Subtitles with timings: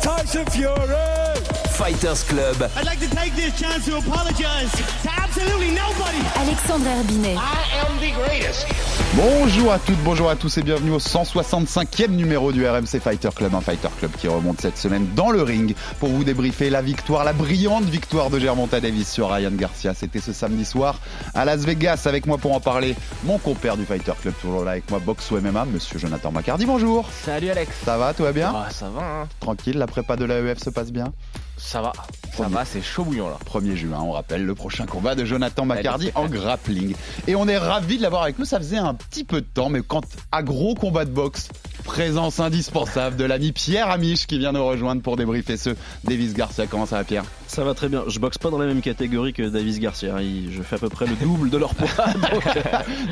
[0.00, 1.29] Tyson Fury.
[1.80, 2.68] Fighters Club.
[2.76, 4.70] I'd like to take this chance to apologize
[5.02, 6.20] to absolutely nobody.
[6.36, 7.38] Alexandre Herbinet.
[7.38, 8.66] I am the greatest.
[9.14, 13.54] Bonjour à toutes, bonjour à tous et bienvenue au 165e numéro du RMC Fighter Club,
[13.54, 17.24] un Fighter Club qui remonte cette semaine dans le ring pour vous débriefer la victoire,
[17.24, 19.94] la brillante victoire de Germonta Davis sur Ryan Garcia.
[19.94, 21.00] C'était ce samedi soir
[21.34, 22.94] à Las Vegas avec moi pour en parler.
[23.24, 26.66] Mon compère du Fighter Club toujours là avec moi, boxe ou MMA, monsieur Jonathan Macardy.
[26.66, 27.08] Bonjour.
[27.24, 27.72] Salut Alex.
[27.86, 28.52] Ça va, tout va bien?
[28.54, 29.28] Ah, ça va, hein.
[29.40, 31.10] Tranquille, la prépa de l'AEF se passe bien?
[31.62, 31.92] Ça va.
[31.94, 32.54] Ça Premier.
[32.54, 33.36] va, c'est chaud bouillant là.
[33.46, 36.94] 1er juin, on rappelle le prochain combat de Jonathan Macardy en grappling.
[37.26, 39.68] Et on est ravis de l'avoir avec nous, ça faisait un petit peu de temps,
[39.68, 40.02] mais quand
[40.32, 41.48] à gros combat de boxe,
[41.84, 45.70] présence indispensable de l'ami Pierre Amiche qui vient nous rejoindre pour débriefer ce
[46.04, 46.66] Davis Garcia.
[46.66, 47.24] Comment ça va Pierre?
[47.46, 48.04] Ça va très bien.
[48.06, 50.14] Je boxe pas dans la même catégorie que Davis Garcia.
[50.20, 51.88] Je fais à peu près le double de leur poids.
[52.14, 52.62] donc, euh,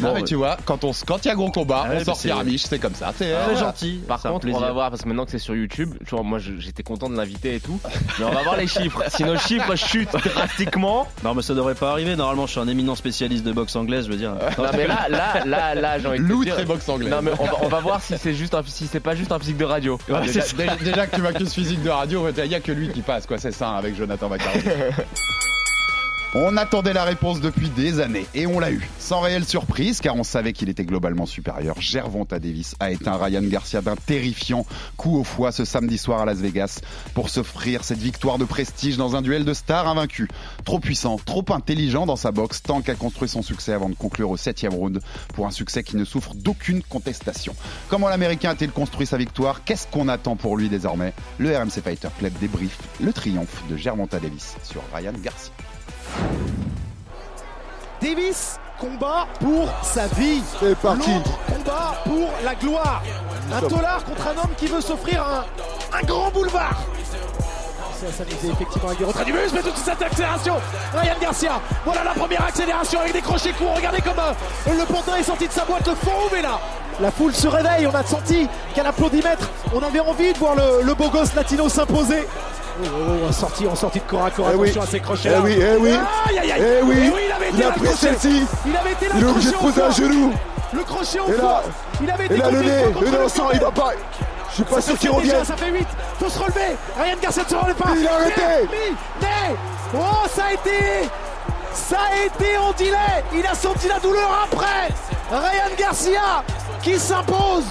[0.00, 2.04] Non bon, mais tu vois, quand on quand il y a gros combat, Ah on
[2.04, 3.12] sort Pierre Amiche, c'est comme ça.
[3.16, 4.00] C'est euh, gentil.
[4.06, 4.66] Par c'est un contre, on plaisir.
[4.66, 7.16] va voir, parce que maintenant que c'est sur YouTube, tu vois, moi j'étais content de
[7.16, 7.80] l'inviter et tout,
[8.18, 9.02] mais on va voir les chiffres.
[9.08, 12.16] Si nos chiffres chutent drastiquement, Non, mais ça devrait pas arriver.
[12.16, 14.06] Normalement, je suis un éminent spécialiste de boxe anglaise.
[14.06, 14.32] Je veux dire.
[14.58, 17.10] non mais là, là, là, là, j'ai envie de te dire- boxe anglais.
[17.10, 19.32] Non mais on va, on va voir si c'est juste un, si c'est pas juste
[19.32, 19.98] un physique de radio.
[20.08, 22.72] Ouais, Déjà- déjà, déjà- déjà que tu m'accuses physique de radio, il y a que
[22.72, 23.38] lui qui passe, quoi.
[23.38, 24.60] C'est ça avec Jonathan Macardy.
[26.34, 28.86] On attendait la réponse depuis des années et on l'a eu.
[28.98, 31.80] Sans réelle surprise car on savait qu'il était globalement supérieur.
[31.80, 34.66] Gervonta Davis a éteint Ryan Garcia d'un terrifiant
[34.98, 36.80] coup au foie ce samedi soir à Las Vegas
[37.14, 40.28] pour s'offrir cette victoire de prestige dans un duel de stars invaincu.
[40.66, 44.28] Trop puissant, trop intelligent dans sa boxe, tant qu'a construit son succès avant de conclure
[44.28, 45.00] au septième round
[45.32, 47.56] pour un succès qui ne souffre d'aucune contestation.
[47.88, 49.64] Comment l'Américain a-t-il construit sa victoire?
[49.64, 51.14] Qu'est-ce qu'on attend pour lui désormais?
[51.38, 55.54] Le RMC Fighter Club débrief le triomphe de Gervonta Davis sur Ryan Garcia.
[58.00, 60.42] Davis combat pour sa vie.
[60.60, 61.10] C'est parti.
[61.48, 63.02] Combat pour la gloire.
[63.52, 66.78] Un tolard contre un homme qui veut s'offrir un, un grand boulevard.
[68.00, 70.54] Ça s'amuser effectivement avec des retraits du muscle, mais toute cette accélération.
[70.94, 73.74] Ryan Garcia, voilà la première accélération avec des crochets courts.
[73.74, 76.60] Regardez comme euh, le pantin est sorti de sa boîte, le fond ouvert là.
[77.00, 80.82] La foule se réveille, on a senti qu'à l'applaudimètre, on avait envie de voir le,
[80.84, 82.28] le beau gosse latino s'imposer.
[82.80, 84.68] Oh, oh, oh, en sortie, en sortie de corps à corps, Eh oui.
[84.70, 85.90] attention à ces crochets Eh oui, eh oui.
[86.28, 86.62] Aïe, aïe, aïe.
[86.80, 86.96] Eh oui.
[87.26, 88.46] il avait été Il a pris celle-ci.
[88.66, 90.32] Il avait été là, Il est obligé de poser un genou.
[90.72, 91.62] Le crochet au foie.
[92.00, 93.90] Il avait été Et là, le nez, le nez au sang, il va pas.
[94.50, 95.44] Je suis pas sûr qu'il revienne.
[95.44, 95.86] Ça fait 8.
[96.20, 96.76] Faut se relever.
[96.96, 97.90] Ryan Garcia ne se relève pas.
[97.96, 98.42] Il a arrêté.
[99.94, 101.08] Oh, ça a été.
[101.72, 103.24] Ça a été en delay.
[103.34, 104.88] Il a senti la douleur après.
[105.30, 106.44] Ryan Garcia
[106.82, 107.64] qui s'impose.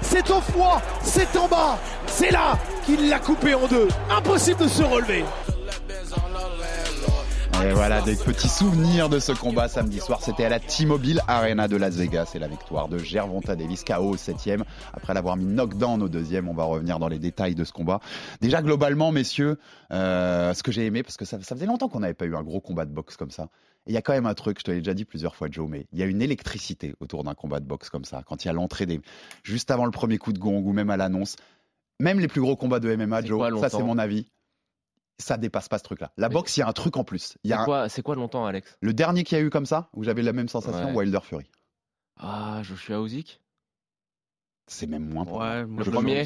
[0.00, 1.78] C'est au foie, c'est en bas.
[2.06, 3.88] C'est là qu'il l'a coupé en deux.
[4.10, 5.22] Impossible de se relever.
[7.62, 10.20] Et voilà des petits souvenirs de ce combat samedi soir.
[10.22, 14.10] C'était à la T-Mobile Arena de Las Vegas et la victoire de Gervonta Davis KO
[14.10, 14.64] au septième.
[14.94, 18.00] Après l'avoir mis knockdown au deuxième, on va revenir dans les détails de ce combat.
[18.40, 19.58] Déjà globalement, messieurs,
[19.92, 22.42] euh, ce que j'ai aimé parce que ça faisait longtemps qu'on n'avait pas eu un
[22.42, 23.48] gros combat de boxe comme ça.
[23.86, 25.68] Il y a quand même un truc, je te l'ai déjà dit plusieurs fois, Joe,
[25.68, 28.22] mais il y a une électricité autour d'un combat de boxe comme ça.
[28.24, 29.00] Quand il y a l'entrée des,
[29.42, 31.36] juste avant le premier coup de gong ou même à l'annonce,
[31.98, 34.28] même les plus gros combats de MMA, Joe, ça c'est mon avis.
[35.18, 36.10] Ça dépasse pas ce truc-là.
[36.16, 37.36] La Mais- boxe, il y a un truc en plus.
[37.44, 38.76] C'est un- quoi, c'est quoi longtemps, Alex?
[38.80, 40.94] Le dernier qu'il y a eu comme ça, où j'avais la même sensation, Ouais.
[40.96, 41.44] Wilder Fury.
[42.18, 43.40] Ah, Joshua Usyk?
[44.68, 45.48] C'est même moins pour moi.
[45.48, 46.24] Ouais, Le moi, je premier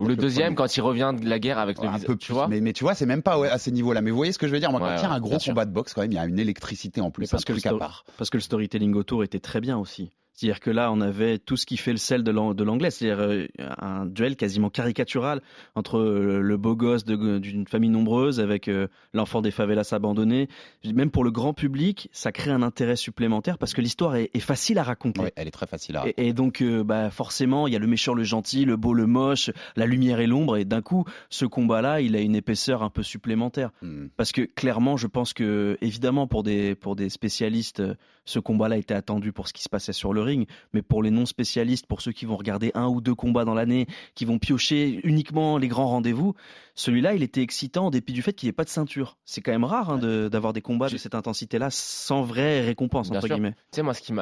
[0.00, 0.56] Ou le deuxième premier.
[0.68, 2.84] quand il revient de la guerre avec le Ouais, visage, tu vois mais, mais tu
[2.84, 4.00] vois, c'est même pas ouais, à ces niveaux-là.
[4.02, 4.70] Mais vous voyez ce que je veux dire?
[4.70, 6.18] Moi, quand Ouais, il y a un gros combat de boxe, quand même, il y
[6.18, 8.04] a une électricité en plus, parce un que le truc à sto- part.
[8.16, 10.12] Parce que le storytelling autour était très bien aussi.
[10.42, 12.90] C'est-à-dire que là, on avait tout ce qui fait le sel de l'an- de l'anglais,
[12.90, 13.46] c'est-à-dire euh,
[13.78, 15.40] un duel quasiment caricatural
[15.76, 20.48] entre euh, le beau gosse d'une famille nombreuse avec euh, l'enfant des favelas abandonné.
[20.84, 24.40] Même pour le grand public, ça crée un intérêt supplémentaire parce que l'histoire est, est
[24.40, 25.20] facile à raconter.
[25.20, 26.08] Ouais, elle est très facile à.
[26.08, 28.94] Et, et donc, euh, bah, forcément, il y a le méchant, le gentil, le beau,
[28.94, 30.56] le moche, la lumière et l'ombre.
[30.56, 33.70] Et d'un coup, ce combat-là, il a une épaisseur un peu supplémentaire.
[33.80, 34.06] Hmm.
[34.16, 37.80] Parce que clairement, je pense que, évidemment, pour des, pour des spécialistes,
[38.24, 40.48] ce combat-là était attendu pour ce qui se passait sur le ring.
[40.72, 43.86] Mais pour les non-spécialistes, pour ceux qui vont regarder un ou deux combats dans l'année,
[44.14, 46.34] qui vont piocher uniquement les grands rendez-vous,
[46.74, 49.18] celui-là, il était excitant en dépit du fait qu'il n'y ait pas de ceinture.
[49.24, 53.10] C'est quand même rare hein, de- d'avoir des combats de cette intensité-là sans vraie récompense,
[53.10, 53.36] Bien entre sûr.
[53.36, 53.52] guillemets.
[53.52, 54.12] Tu sais, moi, ce qui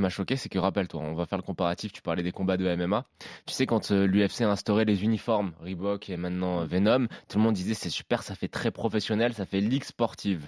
[0.00, 1.92] m'a, choqué, c'est que rappelle-toi, on va faire le comparatif.
[1.92, 3.04] Tu parlais des combats de MMA.
[3.46, 7.38] Tu sais, quand euh, l'UFC a instauré les uniformes, Reebok et maintenant euh, Venom, tout
[7.38, 10.46] le monde disait c'est super, ça fait très professionnel, ça fait ligue sportive.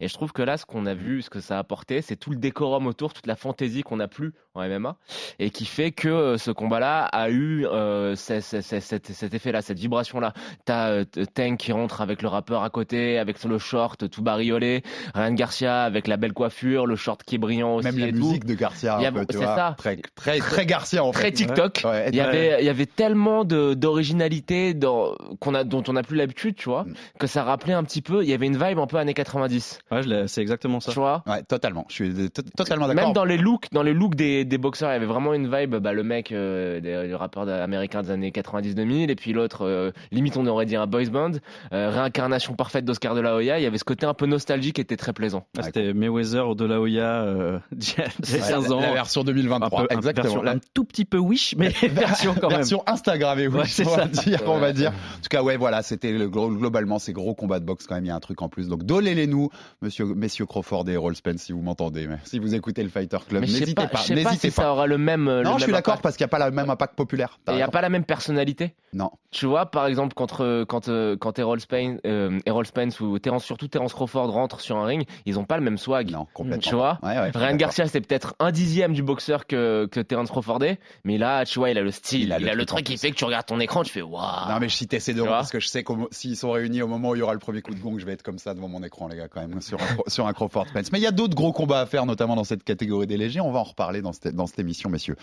[0.00, 2.16] Et je trouve que là, ce qu'on a vu, ce que ça a apporté, c'est
[2.16, 4.96] tout le décorum autour, toute la fantaisie qu'on n'a plus en MMA,
[5.38, 9.34] et qui fait que euh, ce combat-là a eu euh, ce- ce- ce- cet, cet
[9.34, 10.32] effet-là, cette vibration-là.
[10.76, 14.82] T'as euh, Tank qui rentre avec le rappeur à côté, avec le short tout bariolé,
[15.14, 18.12] Ryan Garcia avec la belle coiffure, le short qui est brillant aussi Même la et
[18.12, 18.18] tout.
[18.18, 18.98] musique de Garcia,
[19.30, 19.74] c'est vois, ça.
[19.78, 21.32] Très, très, très Garcia en Très fait.
[21.32, 21.82] TikTok.
[21.84, 26.02] Ouais, Il y avait, il y avait tellement d'originalité dans- qu'on a, dont on n'a
[26.02, 26.94] plus l'habitude, tu vois, Mm.
[27.18, 28.22] que ça rappelait un petit peu.
[28.22, 30.92] Il y avait une vibe un peu années 90, Ouais, je l'ai- c'est exactement ça.
[30.92, 31.22] tu vois?
[31.26, 31.86] Ouais, totalement.
[31.88, 33.04] Je suis to- totalement d'accord.
[33.04, 35.46] Même dans les looks, dans les looks des, des boxeurs, il y avait vraiment une
[35.54, 35.76] vibe.
[35.76, 39.90] Bah, le mec, euh, des- le rappeur américain des années 90-2000, et puis l'autre, euh,
[40.12, 41.32] limite on aurait dit un boys band,
[41.72, 43.58] euh, réincarnation parfaite d'Oscar de la Hoya.
[43.58, 45.46] Il y avait ce côté un peu nostalgique qui était très plaisant.
[45.58, 48.72] Ah, C'était Mayweather De La Hoya euh, d'il y a d'il y a Ouais, 15
[48.72, 48.80] ans.
[48.80, 50.24] La version Un 2023, peu- un- exactement.
[50.24, 52.58] version La- un tout petit peu wish, mais version quand même.
[52.58, 54.22] version Instagrammée, oui, Ouais, c'est on va ça.
[54.22, 54.90] dire, on va dire.
[54.90, 58.04] En tout cas, ouais, voilà, c'était le globalement ces gros combats de boxe quand même.
[58.04, 58.68] Il y a un truc en plus.
[58.68, 59.50] Donc, dolez-les-nous,
[59.82, 63.42] monsieur, messieurs Crawford et Roll Spence, si vous m'entendez, si vous écoutez le Fighter Club,
[63.42, 64.62] Mais n'hésitez pas, pas, n'hésitez si pas.
[64.62, 65.28] ça aura le même.
[65.28, 66.94] euh, le non, je même suis d'accord parce qu'il n'y a pas le même impact
[66.96, 67.38] populaire.
[67.48, 68.74] Et il n'y a pas la même personnalité?
[68.92, 69.10] Non.
[69.30, 73.44] Tu vois, par exemple, euh, quand, euh, quand Errol Spence, euh, Errol Spence ou Terence,
[73.44, 76.10] surtout Terence Crawford rentrent sur un ring, ils ont pas le même swag.
[76.10, 76.62] Non, complètement.
[76.62, 77.56] Tu vois Ouais, ouais, Ryan.
[77.56, 81.58] Garcia, c'est peut-être un dixième du boxeur que, que Terence Crawford est, mais là, tu
[81.58, 83.60] vois, il a le style, il a le, truc qui fait que tu regardes ton
[83.60, 84.48] écran, tu fais waouh.
[84.48, 86.88] Non mais je citais ces deux parce que je sais que s'ils sont réunis au
[86.88, 88.54] moment où il y aura le premier coup de gong, je vais être comme ça
[88.54, 90.92] devant mon écran les gars quand même sur un, sur un Crawford Spence.
[90.92, 93.40] Mais il y a d'autres gros combats à faire notamment dans cette catégorie des légers,
[93.40, 95.16] on va en reparler dans cette, dans cette émission messieurs.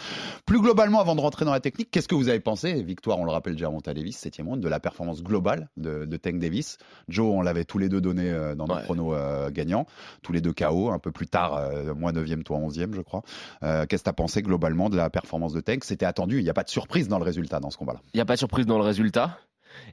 [0.46, 2.82] Plus globalement avant de rentrer dans la technique, qu'est-ce que vous avez pensé?
[2.84, 6.40] Victoire, on le rappelle Gervonta Davis, 7 round de la performance globale de, de Tank
[6.40, 6.78] Davis.
[7.08, 8.84] Joe, on l'avait tous les deux donné euh, dans nos Ouais.
[8.84, 9.86] chronos euh, gagnants,
[10.22, 13.22] tous les deux KO, un peu plus tard, euh, moi 9e, toi 11e je crois.
[13.62, 16.50] Qu'est-ce que tu as pensé globalement de la performance de Tank C'était attendu, il n'y
[16.50, 18.02] a pas de surprise dans le résultat dans ce combat-là.
[18.14, 19.38] Il n'y a pas de surprise dans le résultat.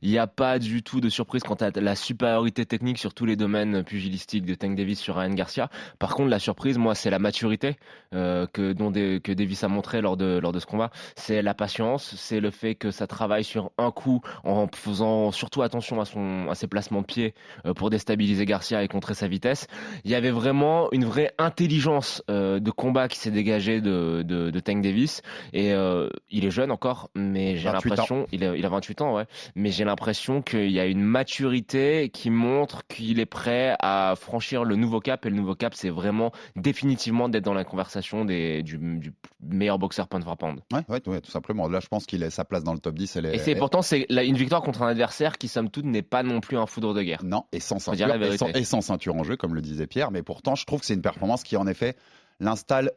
[0.03, 3.25] Il n'y a pas du tout de surprise quant à la supériorité technique sur tous
[3.27, 5.71] les domaines pugilistiques de Tank Davis sur Ryan Garcia.
[5.99, 7.77] Par contre, la surprise, moi, c'est la maturité
[8.15, 10.91] euh, que, dont des- que Davis a montré lors de, lors de ce combat.
[11.17, 15.63] C'est la patience, c'est le fait que ça travaille sur un coup en faisant surtout
[15.63, 17.35] attention à, son, à ses placements de pied
[17.67, 19.67] euh, pour déstabiliser Garcia et contrer sa vitesse.
[20.05, 24.51] Il y avait vraiment une vraie intelligence euh, de combat qui s'est dégagée de, de,
[24.51, 25.23] de Tank Davis.
[25.53, 29.01] Et euh, il est jeune encore, mais j'ai 28 l'impression, il a, il a 28
[29.03, 33.77] ans, ouais, mais j'ai l'impression qu'il y a une maturité qui montre qu'il est prêt
[33.81, 35.25] à franchir le nouveau cap.
[35.27, 39.13] Et le nouveau cap, c'est vraiment définitivement d'être dans la conversation des, du, du
[39.43, 40.61] meilleur boxeur pound for pound.
[40.73, 41.69] Ouais, ouais, ouais, tout simplement.
[41.69, 43.17] Là, je pense qu'il a sa place dans le top 10.
[43.17, 45.85] Elle est, Et c'est elle- pourtant c'est une victoire contre un adversaire qui, somme toute,
[45.85, 47.23] n'est pas non plus un foudre de guerre.
[47.25, 50.11] Non, et sans ceinture, et sans, et sans ceinture en jeu, comme le disait Pierre.
[50.11, 51.97] Mais pourtant, je trouve que c'est une performance qui, en effet,
[52.41, 52.91] l'installe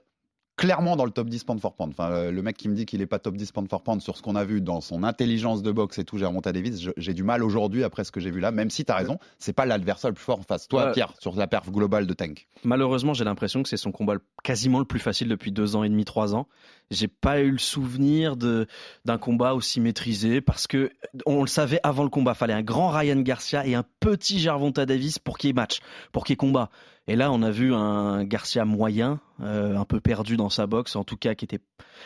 [0.55, 1.93] clairement dans le top 10 pound for pound.
[1.97, 4.01] Enfin, euh, le mec qui me dit qu'il est pas top 10 pound for pound
[4.01, 7.13] sur ce qu'on a vu dans son intelligence de boxe et tout, Gervonta Davis, j'ai
[7.13, 9.53] du mal aujourd'hui après ce que j'ai vu là, même si tu as raison, c'est
[9.53, 10.67] pas l'adversaire le plus fort en face.
[10.67, 10.91] Toi, Ouais.
[10.91, 12.47] Pierre, sur la perf globale de Tank.
[12.63, 15.89] Malheureusement, j'ai l'impression que c'est son combat quasiment le plus facile depuis deux ans et
[15.89, 16.47] demi, trois ans.
[16.91, 18.67] J'ai pas eu le souvenir de
[19.05, 20.91] d'un combat aussi maîtrisé parce que
[21.25, 22.33] on le savait avant le combat.
[22.33, 25.79] Fallait un grand Ryan Garcia et un petit Gervonta Davis pour qu'il match,
[26.11, 26.69] pour qu'il combat.
[27.07, 30.95] Et là, on a vu un Garcia moyen, euh, un peu perdu dans sa boxe,
[30.95, 31.59] en tout cas qui était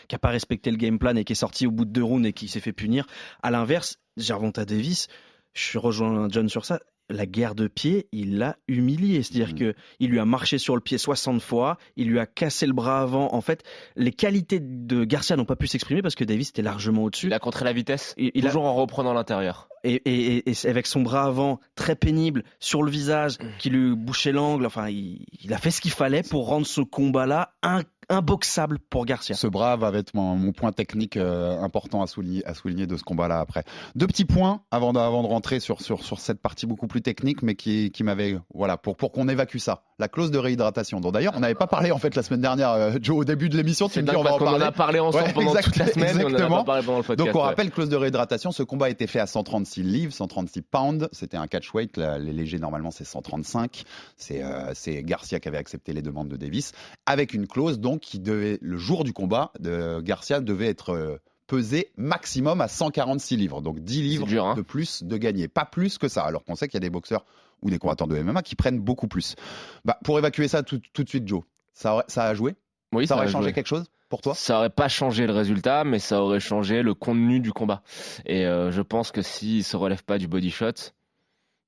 [0.08, 2.04] qui a pas respecté le game plan et qui est sorti au bout de deux
[2.04, 3.06] rounds et qui s'est fait punir.
[3.44, 5.08] À l'inverse, Gervonta Davis,
[5.54, 6.80] je rejoins John sur ça.
[7.10, 9.24] La guerre de pied, il l'a humilié.
[9.24, 9.60] C'est-à-dire Mhm.
[9.60, 12.74] que il lui a marché sur le pied 60 fois, il lui a cassé le
[12.74, 13.34] bras avant.
[13.34, 13.64] En fait,
[13.96, 17.28] les qualités de Garcia n'ont pas pu s'exprimer parce que Davis était largement au-dessus.
[17.28, 19.70] Il a contré la vitesse, Il- il a- toujours en reprenant l'intérieur.
[19.84, 23.96] Et, et- et- et avec son bras avant très pénible sur le visage, qui lui
[23.96, 24.66] bouchait l'angle.
[24.66, 29.06] Enfin, il, il a fait ce qu'il fallait pour rendre ce combat-là un- imboxable pour
[29.06, 29.36] Garcia.
[29.36, 33.04] Ce va être mon, mon point technique euh, important à souligner, à souligner de ce
[33.04, 33.64] combat-là après.
[33.96, 37.02] Deux petits points avant de, avant de rentrer sur, sur, sur cette partie beaucoup plus
[37.02, 39.84] technique, mais qui, qui m'avait, voilà, pour, pour qu'on évacue ça.
[40.00, 42.70] La clause de réhydratation, dont d'ailleurs on n'avait pas parlé en fait la semaine dernière,
[42.72, 44.64] euh, Joe, au début de l'émission, tu me dis on va en parler.
[44.64, 46.58] a parlé ensemble Ouais, pendant exact- toute la semaine, mais on en a exactement.
[46.58, 47.26] pas parlé pendant le podcast.
[47.26, 47.46] Donc on ouais.
[47.46, 51.38] rappelle clause de réhydratation, ce combat a été fait à 136 livres, 136 pounds, c'était
[51.38, 53.86] un catch weight, la- les légers normalement c'est 135,
[54.18, 56.74] c'est euh, c'est Garcia qui avait accepté les demandes de Davis,
[57.08, 61.18] avec une clause donc qui devait, le jour du combat, de Garcia devait être euh,
[61.48, 64.54] pesé maximum à 146 livres, donc 10 livres dur, hein.
[64.54, 66.92] de plus de gagner, pas plus que ça, alors qu'on sait qu'il y a des
[66.92, 67.26] boxeurs
[67.62, 69.36] ou des combattants de MMA qui prennent beaucoup plus.
[69.86, 71.42] Bah, pour évacuer ça tout, tout de suite Joe,
[71.74, 72.56] ça, aurait- ça a joué?
[72.94, 73.54] Oui, ça aurait changé joué.
[73.54, 74.34] quelque chose pour toi?
[74.36, 77.82] Ça aurait pas changé le résultat, mais ça aurait changé le contenu du combat.
[78.26, 80.94] Et euh, je pense que s'il se relève pas du body shot,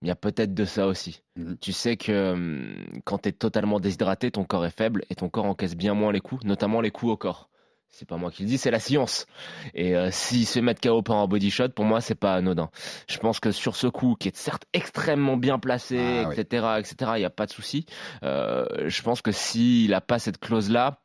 [0.01, 1.24] il y a peut-être de ça aussi.
[1.36, 1.58] Mhm.
[1.60, 5.27] Tu sais que hum, quand tu es totalement déshydraté, ton corps est faible et ton
[5.27, 7.50] corps encaisse bien moins les coups, notamment les coups au corps.
[7.91, 9.25] C'est pas moi qui le dis, c'est la science.
[9.74, 12.69] Et euh, s'il se met KO par un body shot, pour moi, c'est pas anodin.
[13.10, 16.36] Je pense que sur ce coup, qui est certes extrêmement bien placé, Ah, oui.
[16.39, 17.86] etc., etc., il n'y a pas de souci.
[18.24, 21.01] Euh, je pense que s'il a pas cette clause-là,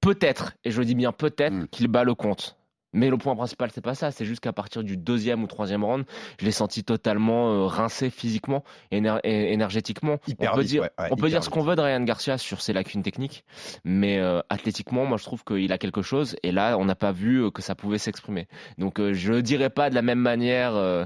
[0.00, 1.68] peut-être, et je dis bien peut-être, Mm.
[1.68, 2.56] qu'il bat le compte.
[2.92, 4.10] Mais le point principal, c'est pas ça.
[4.10, 6.04] C'est juste qu'à partir du deuxième ou troisième round,
[6.40, 10.16] je l'ai senti totalement euh, rincé physiquement et éner- énergétiquement.
[10.26, 12.00] Hyper on peut vite, dire, ouais, ouais, on peut dire ce qu'on veut de Ryan
[12.02, 13.44] Garcia sur ses lacunes techniques,
[13.84, 16.36] mais euh, athlétiquement, moi, je trouve qu'il a quelque chose.
[16.42, 18.48] Et là, on n'a pas vu euh, que ça pouvait s'exprimer.
[18.78, 21.04] Donc, euh, je le dirais pas de la même manière euh,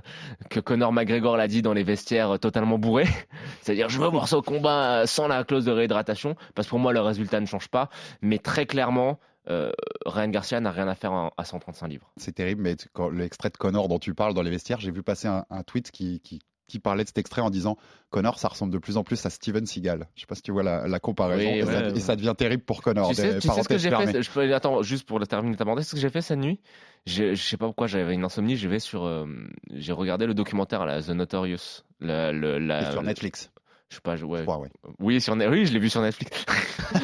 [0.50, 3.08] que Conor McGregor l'a dit dans les vestiaires totalement bourrés.
[3.60, 6.92] C'est-à-dire, je veux voir ce combat sans la clause de réhydratation, parce que pour moi,
[6.92, 7.90] le résultat ne change pas.
[8.22, 9.18] Mais très clairement,
[9.50, 9.72] euh,
[10.06, 12.10] Ryan Garcia n'a rien à faire en- à 135 livres.
[12.16, 15.02] C'est terrible, mais quand l'extrait de Connor dont tu parles dans les vestiaires, j'ai vu
[15.02, 17.76] passer un, un tweet qui, qui, qui parlait de cet extrait en disant
[18.10, 20.08] Connor, ça ressemble de plus en plus à Steven Seagal.
[20.14, 21.50] Je sais pas si tu vois la, la comparaison.
[21.50, 23.08] Oui, et, ça, ouais, et ça devient terrible pour Connor.
[23.10, 25.26] Tu sais, Des tu sais ce que j'ai fait Je peux attends juste pour le
[25.26, 25.88] terminer ta parenthèse.
[25.88, 26.60] Ce que j'ai fait cette nuit,
[27.06, 28.56] je, je sais pas pourquoi j'avais une insomnie.
[28.94, 29.26] Euh,
[29.74, 33.50] j'ai regardé le documentaire là, The Notorious, la, le, la, Et sur Netflix,
[33.94, 34.68] je sais pas, je- ouais, je crois, ouais.
[34.98, 36.44] oui sur, oui, je l'ai vu sur Netflix,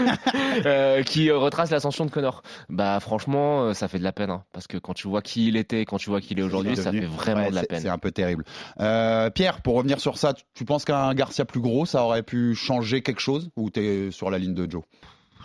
[0.67, 2.43] Euh, qui euh, retrace l'ascension de Connor.
[2.69, 5.49] Bah franchement, euh, ça fait de la peine, hein, parce que quand tu vois qui
[5.49, 7.63] il était, quand tu vois qui il est aujourd'hui, ça fait vraiment Ouais, de la
[7.63, 7.81] peine.
[7.81, 8.45] C'est un peu terrible.
[8.81, 12.23] Euh, Pierre, pour revenir sur ça, tu- tu penses qu'un Garcia plus gros, ça aurait
[12.23, 14.83] pu changer quelque chose ou t'es sur la ligne de Joe?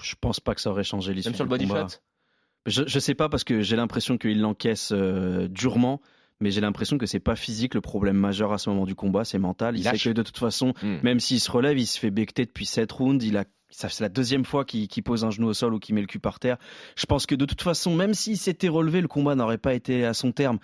[0.01, 1.29] Je pense pas que ça aurait changé l'issue.
[1.29, 1.87] Même sur le body combat.
[1.87, 1.97] shot?
[2.65, 6.01] Je, je sais pas parce que j'ai l'impression qu'il l'encaisse euh, durement,
[6.41, 9.23] mais j'ai l'impression que c'est pas physique le problème majeur à ce moment du combat,
[9.25, 9.75] c'est mental.
[9.77, 10.97] Il, Il sait que de toute façon, Hmm.
[11.03, 13.25] même s'il se relève, il se fait becter depuis 7 rounds.
[13.25, 16.01] Il a, c'est la deuxième fois qu'il pose un genou au sol ou qu'il met
[16.01, 16.57] le cul par terre.
[16.95, 20.05] Je pense que de toute façon, même s'il s'était relevé, le combat n'aurait pas été
[20.05, 20.59] à son terme.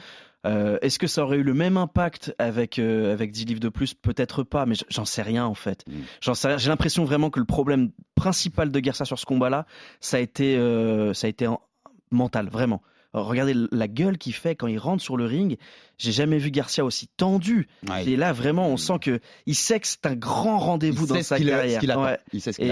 [0.47, 3.69] Euh, Est-ce que ça aurait eu le même impact avec euh, avec 10 livres de
[3.69, 3.93] plus?
[3.93, 5.83] Peut-être pas, mais j'en sais rien en fait.
[5.87, 5.91] Mm.
[6.19, 6.57] J'en sais rien.
[6.57, 9.67] J'ai l'impression vraiment que le problème principal de Garcia sur ce combat-là,
[9.99, 11.61] ça a été euh, ça a été en-
[12.09, 12.81] mental, vraiment.
[13.13, 15.57] Regardez la gueule qu'il fait quand il rentre sur le ring.
[15.97, 17.67] J'ai jamais vu Garcia aussi tendu.
[18.05, 21.37] Et là, vraiment, on sent que il sait que c'est un grand rendez-vous dans sa
[21.37, 21.81] carrière.
[21.99, 22.17] Ouais.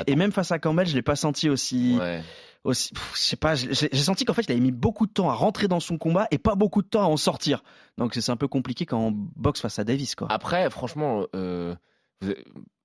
[0.08, 1.98] Et, même face à Campbell, je l'ai pas senti aussi.
[2.00, 2.24] Ouais.
[2.64, 3.56] aussi pff, je sais pas.
[3.56, 6.28] J'ai senti qu'en fait, il avait mis beaucoup de temps à rentrer dans son combat
[6.32, 7.64] et pas beaucoup de temps à en sortir.
[7.98, 10.28] Donc c'est un peu compliqué quand on boxe face à Davis, quoi.
[10.32, 11.76] Après, franchement, euh,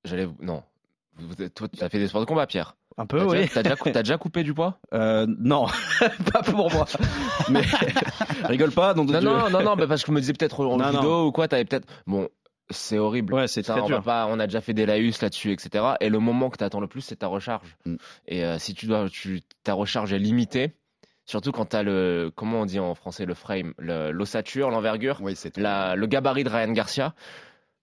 [0.04, 0.62] j'allais, non.
[1.54, 2.76] Toi, tu as fait des sports de combat, Pierre.
[2.97, 3.49] Un peu, oui.
[3.53, 3.63] t'as
[4.03, 4.79] déjà, coupé du poids?
[4.93, 5.67] Euh, non,
[6.33, 6.87] pas pour moi.
[7.51, 7.63] Mais
[8.45, 9.05] rigole pas, non.
[9.05, 11.25] Non, non, non, non, mais parce que je me disais peut-être en Non, judo non.
[11.27, 11.87] ou quoi, t'avais peut-être.
[12.07, 12.29] Bon,
[12.71, 13.35] c'est horrible.
[13.35, 14.03] Ouais, c'est très on, dur.
[14.03, 15.85] pas, on a déjà fait des laïus là-dessus, etc.
[16.01, 17.77] Et le moment que t'attends le plus, c'est ta recharge.
[17.85, 17.97] Mm.
[18.29, 20.73] Et euh, si tu dois, tu, ta recharge est limitée,
[21.27, 25.35] surtout quand t'as le, comment on dit en français, le frame, le- l'ossature, l'envergure, Oui,
[25.57, 27.13] le gabarit de Ryan Garcia.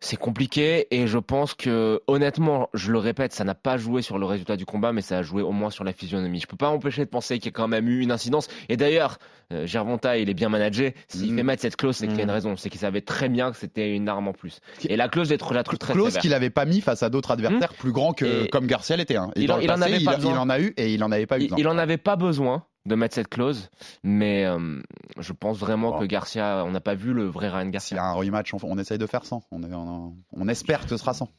[0.03, 4.17] C'est compliqué et je pense que honnêtement, je le répète, ça n'a pas joué sur
[4.17, 6.39] le résultat du combat, mais ça a joué au moins sur la physionomie.
[6.39, 8.48] Je peux pas empêcher de penser qu'il y a quand même eu une incidence.
[8.67, 9.20] Et d'ailleurs,
[9.53, 10.96] euh, Gervonta, il est bien managé.
[11.08, 11.38] S'il Mm.
[11.38, 12.34] fait mettre cette clause, c'est qu'il y a une Mm.
[12.34, 12.58] raison.
[12.58, 14.60] C'est qu'il savait très bien que c'était une arme en plus.
[14.89, 17.74] Et la clause, je la très clause qu'il avait pas mis face à d'autres adversaires
[17.75, 19.17] plus grands que Et- comme Garcia l'était.
[19.17, 19.29] Hein.
[19.36, 20.34] Il en- il avait pas besoin.
[20.34, 21.43] il en a eu et il en avait pas eu.
[21.43, 23.69] Il, il en avait pas besoin de mettre cette clause,
[24.03, 24.81] mais euh,
[25.19, 26.00] je pense vraiment Bon.
[26.00, 27.97] que Garcia, on n'a pas vu le vrai Ryan S'il Garcia.
[27.97, 29.43] y a un rematch, on, on essaye de faire 100.
[29.51, 31.29] On, est- on- on espère que ce sera 100.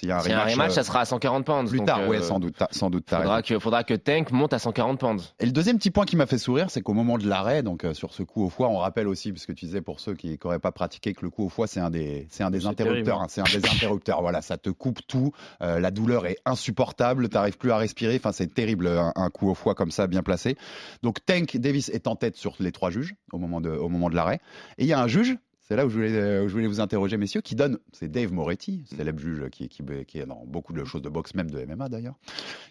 [0.00, 1.44] S'il y a un S'il y a un rematch, rematch, euh, ça sera à 140
[1.44, 1.68] pounds.
[1.68, 3.04] plus donc, tard, euh, ouais, sans doute, sans doute.
[3.10, 5.34] Faudra que, faudra que Tank monte à 140 pounds.
[5.40, 7.84] Et le deuxième petit point qui m'a fait sourire, c'est qu'au moment de l'arrêt, donc
[7.84, 10.38] euh, sur ce coup au foie, on rappelle aussi, puisque tu disais pour ceux qui
[10.42, 13.20] n'auraient pas pratiqué, que le coup au foie, c'est un des, c'est un des interrupteurs.
[13.20, 14.22] hein, c'est un des interrupteurs.
[14.22, 15.32] Voilà, ça te coupe tout.
[15.62, 17.28] euh, la douleur est insupportable.
[17.28, 18.16] T'arrives plus à respirer.
[18.16, 20.56] Enfin, c'est terrible un, un coup au foie comme ça, bien placé.
[21.02, 24.08] Donc Tank Davis est en tête sur les trois juges au moment de, au moment
[24.08, 24.40] de l'arrêt.
[24.78, 25.36] Et il y a un juge.
[25.70, 28.10] C'est là où je, voulais, euh, où je voulais vous interroger, messieurs, qui donne, c'est
[28.10, 31.48] Dave Moretti, célèbre juge qui, qui, qui est dans beaucoup de choses de boxe, même
[31.48, 32.16] de MMA d'ailleurs,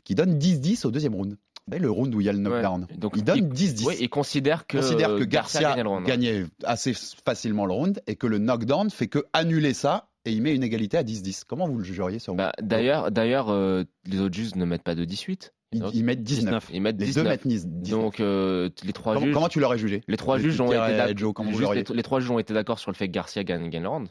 [0.04, 1.38] qui donne 10-10 au deuxième round.
[1.72, 2.88] Vous le round où il y a le knockdown.
[2.90, 2.98] Ouais.
[2.98, 6.92] Donc, il donne il- 10-10 Oui, il considère que, considère que Garcia, Garcia gagnait assez
[6.94, 10.64] facilement le round et que le knockdown fait que annuler ça et il met une
[10.64, 11.44] égalité à 10-10.
[11.48, 14.96] Comment vous le jugeriez sur Bah, D'ailleurs, d'ailleurs euh, les autres juges ne mettent pas
[14.96, 15.54] de 18.
[15.72, 16.70] Ils, ils mettent 19.
[16.74, 17.24] Ils mettent Les 19.
[17.24, 17.90] deux mettent 19.
[17.90, 19.34] Donc, euh, les trois comment, juges.
[19.36, 20.02] comment tu l'aurais jugé?
[20.08, 21.16] Les trois Les juges ont été.
[21.16, 21.34] Joe,
[21.76, 24.08] les, les trois juges ont été d'accord sur le fait que Garcia gagne, round.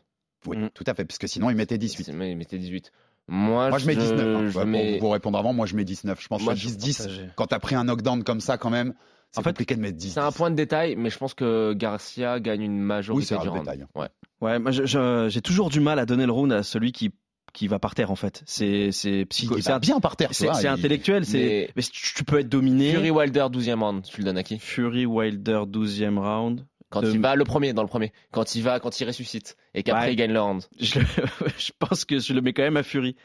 [0.46, 0.68] Oui, Mm.
[0.72, 2.04] tout à fait, parce que sinon il mettait 18.
[2.04, 2.92] C'est- mais Il mettait 18.
[3.26, 4.20] Moi, Moi je mets 19.
[4.36, 4.48] hein.
[4.50, 6.20] je Ouais, mets- Pour vous répondre avant, moi je mets 19.
[6.22, 7.26] Je pense Moi, que je 10-10, partagé.
[7.36, 8.94] quand t'as pris un knockdown comme ça quand même,
[9.32, 10.12] c'est En fait, compliqué de mettre 10.
[10.14, 13.34] C'est un point de détail, mais je pense que Garcia gagne une Oui, majorité c'est
[13.34, 13.64] un du round.
[13.64, 13.84] détail.
[13.96, 14.08] Ouais.
[14.40, 17.10] Ouais, moi j'ai toujours du mal à donner le round à celui qui
[17.58, 18.42] qui va par terre en fait.
[18.46, 19.26] C'est c'est
[19.80, 21.24] bien par terre, c'est intellectuel.
[21.26, 22.92] C'est Mais- tu tu peux être dominé.
[22.92, 24.58] Fury Wilder 12e round, tu le donnes à qui?
[24.58, 26.66] Fury Wilder 12e round.
[26.90, 29.56] Quand De- il va le premier dans le premier, quand il va quand il ressuscite
[29.74, 30.12] et qu'après Ouais.
[30.12, 30.62] il gagne le round.
[30.80, 31.00] je,
[31.58, 33.16] je pense que je le mets quand même à Fury.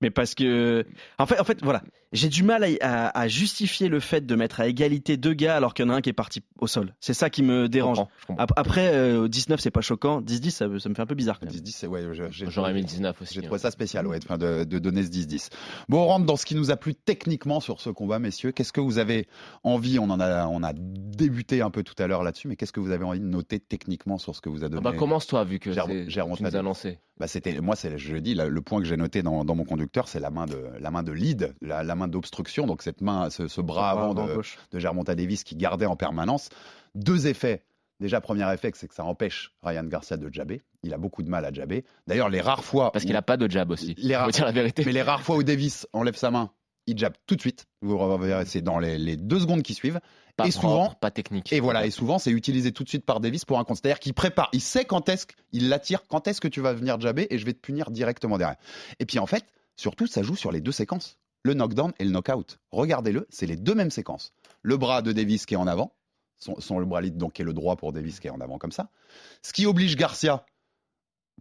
[0.00, 0.84] Mais parce que,
[1.18, 1.82] en fait, en fait, voilà,
[2.14, 5.56] j'ai du mal à, à- à justifier le fait de mettre à égalité deux gars
[5.56, 6.94] alors qu'il y en a un qui est parti au sol.
[7.00, 7.98] C'est ça qui me dérange.
[7.98, 8.42] comprends, je comprends.
[8.42, 10.22] Ap- Après, euh, 19, c'est pas choquant.
[10.22, 11.54] 10-10, ça, me- ça me fait un peu bizarre quand même.
[11.54, 13.34] 10-10, c'est- ouais, J'aurais mis le 19 aussi.
[13.34, 13.42] J'ai hein.
[13.44, 15.50] trouvé ça spécial ouais, enfin, de, de donner ce 10-10.
[15.90, 18.52] Bon, on rentre dans ce qui nous a plu techniquement sur ce combat, messieurs.
[18.52, 19.26] Qu'est-ce que vous avez
[19.64, 22.72] envie On en a, on a débuté un peu tout à l'heure là-dessus, mais qu'est-ce
[22.72, 24.92] que vous avez envie de noter techniquement sur ce que vous a Ah donné bah
[24.92, 26.98] commence toi vu que remonté nous la as lancé.
[27.18, 29.54] bah c'était moi c'est je le dis là, le point que j'ai noté dans, dans
[29.54, 32.82] mon conducteur c'est la main de la main de lead la, la main d'obstruction donc
[32.82, 34.58] cette main ce, ce bras avant de, gauche.
[34.72, 36.48] de Germonta Davis qui gardait en permanence
[36.94, 37.62] deux effets
[38.00, 41.28] déjà premier effet c'est que ça empêche Ryan Garcia de jabber il a beaucoup de
[41.28, 43.94] mal à jabber d'ailleurs les rares fois Parce où- qu'il a pas de jab aussi.
[43.98, 44.82] les rares, dire la vérité.
[44.84, 46.50] mais les rares fois où Davis enlève sa main
[46.86, 50.00] il jabbe tout de suite vous reverrez c'est dans les, les deux secondes qui suivent
[50.36, 51.50] Pas et propre, souvent pas technique.
[51.52, 53.76] et voilà, et souvent c'est utilisé tout de suite par Davis pour un compte.
[53.78, 57.00] C'est-à-dire qu'il prépare, il sait quand est-ce qu'il l'attire, quand est-ce que tu vas venir
[57.00, 58.56] jabber et je vais te punir directement derrière.
[58.98, 59.44] Et puis en fait,
[59.76, 62.58] surtout, ça joue sur les deux séquences, le knockdown et le knockout.
[62.72, 64.32] Regardez-le, c'est les deux mêmes séquences.
[64.62, 65.94] Le bras de Davis qui est en avant,
[66.38, 68.40] son, son- le bras lead donc qui est le droit pour Davis qui est en
[68.40, 68.90] avant comme ça.
[69.42, 70.44] Ce qui oblige Garcia,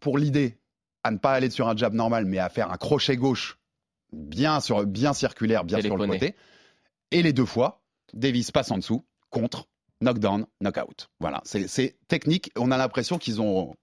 [0.01, 0.59] pour l'idée,
[1.03, 3.57] à ne pas aller sur un jab normal, mais à faire un crochet gauche
[4.11, 6.35] bien, sur, bien circulaire, bien sur le côté.
[7.11, 7.81] Et les deux fois,
[8.13, 9.67] Davis passe en dessous, contre,
[10.01, 11.09] knockdown, knockout.
[11.19, 12.51] Voilà, c'est technique.
[12.57, 13.73] On a l'impression qu'ils ont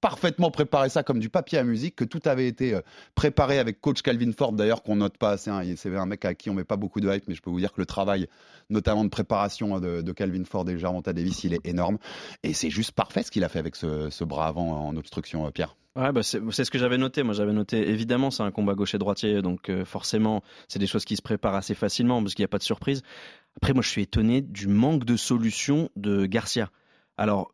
[0.00, 2.80] parfaitement préparé ça comme du papier à musique, que tout avait été euh,
[3.14, 5.50] préparé avec coach Calvin Ford d'ailleurs qu'on note pas assez.
[5.50, 5.62] hein.
[5.76, 7.60] C'est un mec à qui on met pas beaucoup de hype, mais je peux vous
[7.60, 8.26] dire que le travail,
[8.68, 11.98] notamment de préparation hein, de, Calvin Ford et Gervonta Davis, il est énorme.
[12.42, 15.46] Et c'est juste parfait ce qu'il a fait avec ce, ce bras avant en obstruction,
[15.46, 15.76] euh, Pierre.
[15.96, 17.24] Ouais, bah c'est ce que j'avais noté.
[17.24, 17.88] Moi, j'avais noté.
[17.90, 21.74] Évidemment, c'est un combat gaucher-droitier, donc euh, forcément, c'est des choses qui se préparent assez
[21.74, 23.02] facilement parce qu'il n'y a pas de surprise.
[23.56, 26.70] Après, moi, je suis étonné du manque de solution de Garcia.
[27.16, 27.52] Alors,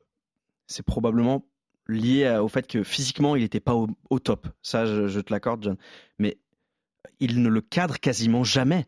[0.66, 1.46] c'est probablement
[1.88, 4.48] lié au fait que physiquement, il n'était pas au, top.
[4.62, 5.76] Ça, je, te l'accorde, John.
[6.18, 6.38] Mais
[7.20, 8.86] il ne le cadre quasiment jamais.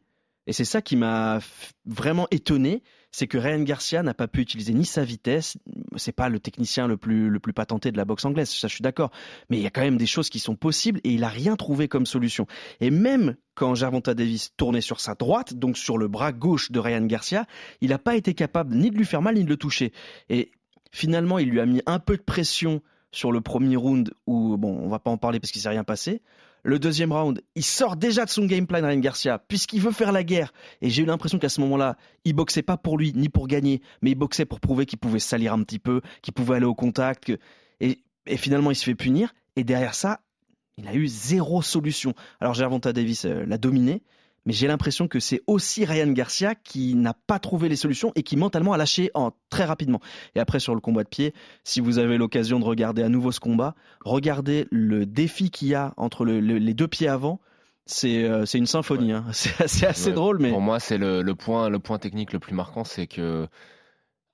[0.49, 1.40] Et c'est ça qui m'a
[1.85, 5.59] vraiment étonné, c'est que Ryan Garcia n'a pas pu utiliser ni sa vitesse,
[5.97, 8.73] c'est pas le technicien le plus, le plus patenté de la boxe anglaise, ça je
[8.73, 9.11] suis d'accord,
[9.50, 11.55] mais il y a quand même des choses qui sont possibles et il a rien
[11.57, 12.47] trouvé comme solution.
[12.80, 16.78] Et même quand Gervonta Davis tournait sur sa droite, donc sur le bras gauche de
[16.78, 17.45] Ryan Garcia,
[17.82, 19.93] il n'a pas été capable ni de lui faire mal ni de le toucher.
[20.30, 20.50] Et
[20.91, 24.79] finalement, il lui a mis un peu de pression sur le premier round où, bon,
[24.83, 26.23] on va pas en parler parce qu'il s'est rien passé.
[26.65, 30.13] Le deuxième round, il sort déjà de son game plan, Ryan Garcia, puisqu'il veut faire
[30.13, 30.53] la guerre.
[30.83, 33.81] Et j'ai eu l'impression qu'à ce moment-là, il boxait pas pour lui, ni pour gagner,
[34.03, 36.75] mais il boxait pour prouver qu'il pouvait salir un petit peu, qu'il pouvait aller au
[36.75, 37.33] contact.
[37.81, 37.97] et
[38.37, 39.33] finalement, il se fait punir.
[39.57, 40.21] Et derrière ça,
[40.79, 42.15] il a eu zéro solution.
[42.41, 44.03] Alors, Gervonta Davis euh, l'a dominé,
[44.49, 48.23] mais j'ai l'impression que c'est aussi Ryan Garcia qui n'a pas trouvé les solutions et
[48.23, 50.00] qui mentalement a lâché en, très rapidement.
[50.34, 51.34] Et après, sur le combat de pied,
[51.65, 53.75] si vous avez l'occasion de regarder à nouveau ce combat,
[54.06, 57.41] regardez le défi qu'il y a entre le- le- les deux pieds avant.
[57.84, 59.13] C'est euh, une symphonie.
[59.13, 59.26] hein.
[59.32, 60.15] C'est assez Ouais.
[60.15, 63.06] drôle, mais Pour moi, c'est le, le point, le point technique le plus marquant, c'est
[63.06, 63.47] que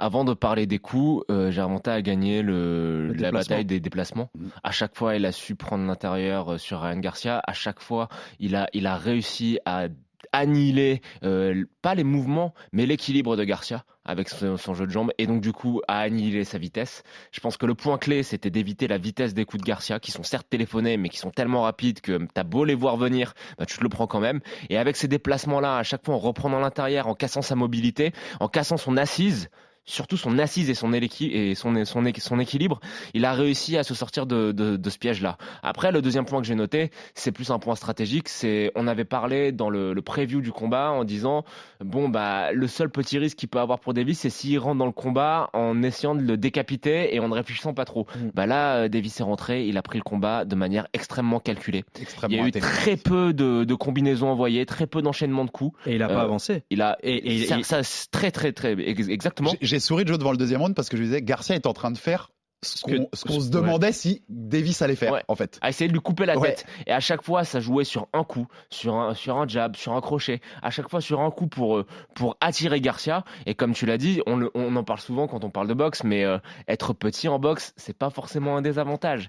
[0.05, 4.29] avant de parler des coups, euh, Germonta a gagné le, Le la bataille des déplacements.
[4.39, 4.51] Mhm.
[4.63, 7.41] À chaque fois, il a su prendre l'intérieur euh, sur Ryan Garcia.
[7.47, 9.87] À chaque fois, il a, il a réussi à
[10.33, 15.11] annihiler euh, pas les mouvements, mais l'équilibre de Garcia avec son, son jeu de jambes
[15.17, 17.03] et donc du coup à annihiler sa vitesse.
[17.33, 20.11] Je pense que le point clé, c'était d'éviter la vitesse des coups de Garcia, qui
[20.11, 23.65] sont certes téléphonés, mais qui sont tellement rapides que t'as beau les voir venir, bah,
[23.65, 24.41] tu te le prends quand même.
[24.69, 28.49] Et avec ces déplacements-là, à chaque fois en reprenant l'intérieur, en cassant sa mobilité, en
[28.49, 29.49] cassant son assise,
[29.87, 32.81] surtout son assise et son, équi- et son, son, équi- son équilibre,
[33.13, 35.37] il a réussi à se sortir de, de, de ce piège-là.
[35.63, 38.29] Après, le deuxième point que j'ai noté, c'est plus un point stratégique.
[38.29, 41.45] C'est, on avait parlé dans le, le preview du combat en disant,
[41.85, 44.87] bon bah le seul petit risque qu'il peut avoir pour Davis, c'est s'il rentre dans
[44.87, 48.07] le combat en essayant de le décapiter et en ne réfléchissant pas trop.
[48.17, 48.29] Mm.
[48.35, 51.85] Bah là, euh, Davis est rentré, il a pris le combat de manière extrêmement calculée.
[52.01, 55.51] Extrêmement Il y a eu très peu de, de combinaisons envoyées, très peu d'enchaînements de
[55.51, 55.77] coups.
[55.87, 56.63] et il n'a pas Euh, avancé.
[56.71, 59.51] Il a Et- et- ça, et- ça, c'est très très très ex- exactement.
[59.75, 61.73] J'ai souri Joe devant le deuxième round parce que je lui disais Garcia est en
[61.73, 62.31] train de faire
[62.63, 63.51] ce qu'on se ouais.
[63.51, 65.23] demandait si Davis allait faire Ouais.
[65.29, 65.59] en fait.
[65.61, 66.51] à essayer de lui couper la Ouais.
[66.55, 66.65] tête.
[66.87, 69.93] Et à chaque fois, ça jouait sur un coup, sur un, sur un jab, sur
[69.93, 70.41] un crochet.
[70.63, 73.25] À chaque fois, sur un coup pour, euh, pour attirer Garcia.
[73.45, 75.75] Et comme tu l'as dit, on, le- on en parle souvent quand on parle de
[75.75, 79.29] boxe, mais euh, être petit en boxe, c'est pas forcément un désavantage.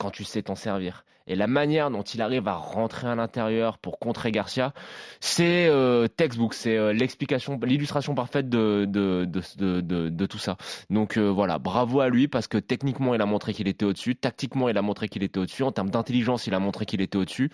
[0.00, 1.04] Quand tu sais t'en servir.
[1.26, 4.72] Et la manière dont il arrive à rentrer à l'intérieur pour contrer Garcia,
[5.20, 10.38] c'est euh, textbook, c'est euh, l'explication, l'illustration parfaite de, de, de, de, de- de tout
[10.38, 10.56] ça.
[10.88, 14.16] Donc euh, voilà, bravo à lui parce que techniquement il a montré qu'il était au-dessus,
[14.16, 17.18] tactiquement il a montré qu'il était au-dessus, en termes d'intelligence il a montré qu'il était
[17.18, 17.50] au-dessus.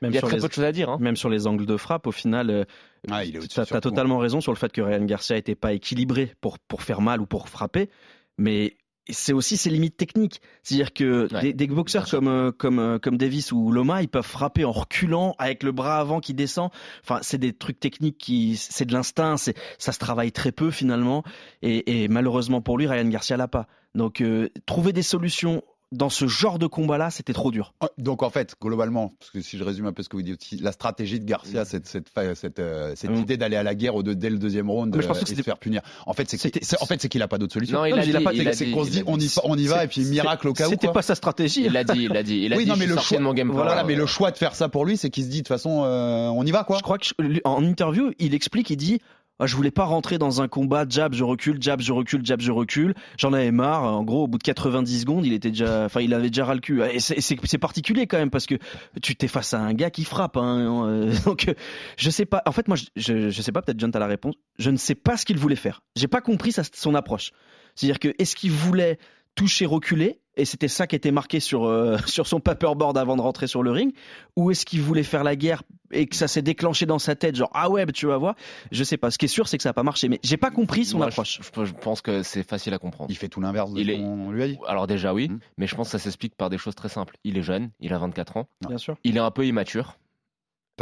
[0.00, 0.88] Même il y a sur très les- peu de choses à dire.
[0.88, 0.96] Hein.
[1.00, 2.64] Même sur les angles de frappe, au final, euh,
[3.10, 3.78] Ah, tu as, tout.
[3.80, 7.20] totalement raison sur le fait que Ryan Garcia n'était pas équilibré pour, pour faire mal
[7.20, 7.90] ou pour frapper,
[8.38, 8.76] mais
[9.10, 10.40] c'est aussi ses limites techniques.
[10.62, 14.08] C'est-à-dire que Ouais, des, des boxeurs comme, euh, comme, euh, comme Davis ou Loma, ils
[14.08, 16.70] peuvent frapper en reculant avec le bras avant qui descend.
[17.02, 20.70] Enfin, c'est des trucs techniques qui, c'est de l'instinct, c'est, ça se travaille très peu
[20.70, 21.22] finalement.
[21.62, 23.66] Et, et malheureusement pour lui, Ryan Garcia l'a pas.
[23.94, 27.74] Donc, euh, trouver des solutions dans ce genre de combat-là, c'était trop dur.
[27.80, 30.22] Ah, Donc en fait, globalement, parce que si je résume un peu ce que vous
[30.22, 33.16] dites, aussi, la stratégie de Garcia, c'est cette, cette, euh, cette Mm.
[33.16, 35.22] idée d'aller à la guerre au- dès le deuxième round Mais je pense que euh,
[35.22, 35.82] et se c'était- faire punir.
[36.06, 37.78] En fait, c'est qu'il c'est- en fait, c'est qu'il a pas d'autre solution.
[37.78, 39.16] Non, il a mais dit- pas- il a c'est dit- qu'on se il dit on
[39.16, 40.70] y, dit- on y va C'est- et puis miracle au cas où.
[40.70, 41.64] C'était pas sa stratégie.
[41.66, 42.70] Il l'a dit, il l'a dit, il a Oui, dit.
[42.70, 43.56] non, mais le choix- de mon game plan.
[43.58, 45.48] Voilà, mais le choix de faire ça pour lui, c'est qu'il se dit de toute
[45.48, 46.78] façon, euh, on y va quoi.
[46.78, 49.00] Je crois que je- en interview, il explique, il dit
[49.38, 52.40] Ah, je voulais pas rentrer dans un combat jab, je recule, jab, je recule, jab,
[52.40, 52.94] je recule.
[53.18, 53.82] J'en avais marre.
[53.82, 56.54] En gros, au bout de 90 secondes, il était déjà, enfin, il avait déjà ras
[56.54, 56.80] le cul.
[56.82, 58.54] Et c'est- particulier quand même parce que
[59.02, 60.36] tu t'es face à un gars qui frappe.
[60.36, 61.52] Hein, euh, donc,
[61.96, 62.42] je sais pas.
[62.46, 63.62] En fait, moi, je, je, je sais pas.
[63.62, 64.34] Peut-être John, t'as la réponse.
[64.58, 65.82] Je ne sais pas ce qu'il voulait faire.
[65.96, 67.32] J'ai pas compris sa- son approche.
[67.74, 68.98] C'est-à-dire que est-ce qu'il voulait
[69.34, 70.20] toucher, reculer?
[70.36, 73.62] Et c'était ça qui était marqué sur euh, sur son paperboard avant de rentrer sur
[73.62, 73.94] le ring
[74.36, 77.36] ou est-ce qu'il voulait faire la guerre et que ça s'est déclenché dans sa tête
[77.36, 78.34] genre ah ouais bah, tu vas voir
[78.70, 80.36] je sais pas ce qui est sûr c'est que ça a pas marché mais j'ai
[80.38, 83.10] pas compris son moi, approche Je, pense que c'est facile à comprendre.
[83.10, 84.58] Il fait tout l'inverse de Il ce est- qu'on lui a dit.
[84.66, 85.38] Alors déjà oui, Hmm.
[85.58, 87.16] mais je pense que ça s'explique par des choses très simples.
[87.24, 89.96] Il est jeune, il a 24 ans, bien sûr il est un peu immature.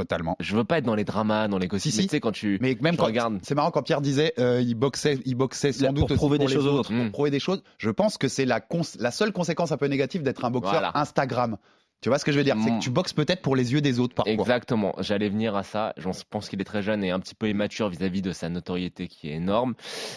[0.02, 0.36] Totalement.
[0.40, 2.76] Je veux pas être dans les dramas, dans les Si, tu sais quand tu Mais
[2.80, 3.38] même je quand regarde.
[3.42, 6.38] c'est marrant quand Pierre disait euh, il boxait, il boxait sans Là, doute pour prouver
[6.38, 6.88] des choses aux autres.
[6.92, 7.10] pour Mm.
[7.10, 7.62] prouver des choses.
[7.78, 10.72] Je pense que c'est la cons- la seule conséquence un peu négative d'être un boxeur
[10.72, 10.92] Voilà.
[10.96, 11.56] Instagram.
[12.02, 12.56] Tu vois ce que je veux dire?
[12.64, 12.78] C'est Mm.
[12.78, 14.32] que tu boxes peut-être pour les yeux des autres parfois.
[14.32, 15.92] Exactement, j'allais venir à ça.
[15.98, 19.06] Je pense qu'il est très jeune et un petit peu immature vis-à-vis de sa notoriété
[19.06, 19.74] qui est énorme.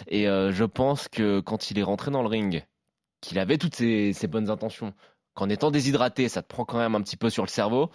[0.07, 2.63] Et euh, je pense que quand il est rentré dans le ring,
[3.19, 4.93] qu'il avait toutes ses, ses bonnes intentions,
[5.33, 7.89] qu'en étant déshydraté, ça te prend quand même un petit peu sur le cerveau.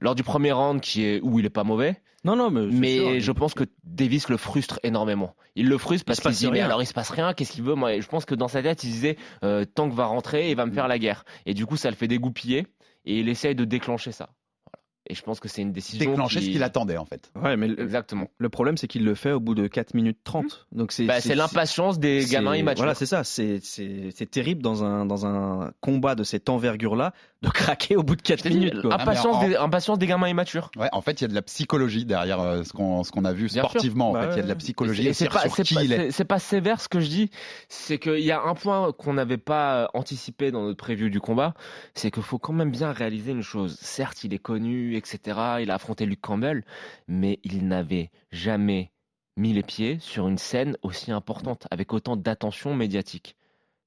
[0.00, 2.96] Lors du premier round, qui est où il est pas mauvais, non non mais, mais
[2.98, 3.20] sûr.
[3.20, 5.34] je pense que Davis le frustre énormément.
[5.56, 6.66] Il le frustre parce se qu'il passe se dit mais rien.
[6.66, 7.74] alors il se passe rien, qu'est-ce qu'il veut?
[7.74, 10.54] Moi, je pense que dans sa tête, il se disait euh, Tank va rentrer et
[10.54, 11.24] va me faire la guerre.
[11.46, 12.66] Et du coup, ça le fait dégoupiller
[13.04, 14.30] et il essaye de déclencher ça.
[14.66, 14.82] Voilà.
[15.08, 17.32] Et je pense que c'est une décision Déclencher qui- ce qu'il attendait en fait.
[17.42, 18.28] ouais mais le, Exactement.
[18.36, 21.20] le problème c'est qu'il le fait au bout de 4 minutes 30 donc c'est Bah,
[21.22, 22.82] c'est l'impatience des gamins immatures.
[22.84, 23.24] Voilà, c'est ça.
[23.24, 28.22] C'est terrible dans un dans un combat de cette envergure-là de craquer au bout de
[28.22, 28.82] 4 Je t'ai dit, minutes.
[28.82, 28.94] quoi.
[28.94, 30.70] impatience, Ah, en- des, impatience des gamins immatures.
[30.76, 33.24] Ouais, en fait, il y a de la psychologie derrière euh, ce qu'on ce qu'on
[33.24, 33.70] a vu Bien sûr.
[33.70, 34.10] sportivement.
[34.10, 35.82] En Bah fait, il y a de la psychologie Et c'est pas, c'est qui pas-
[35.84, 35.96] il est.
[35.96, 37.30] c'est- c'est pas sévère ce que je dis.
[37.68, 41.54] C'est qu'il y a un point qu'on n'avait pas anticipé dans notre preview du combat.
[41.94, 43.78] C'est qu'il faut quand même bien réaliser une chose.
[43.80, 45.38] Certes, il est connu, etc.
[45.62, 46.62] Il a affronté Luke Campbell,
[47.08, 48.90] mais il n'avait jamais
[49.38, 53.36] mis les pieds sur une scène aussi importante, avec autant d'attention médiatique.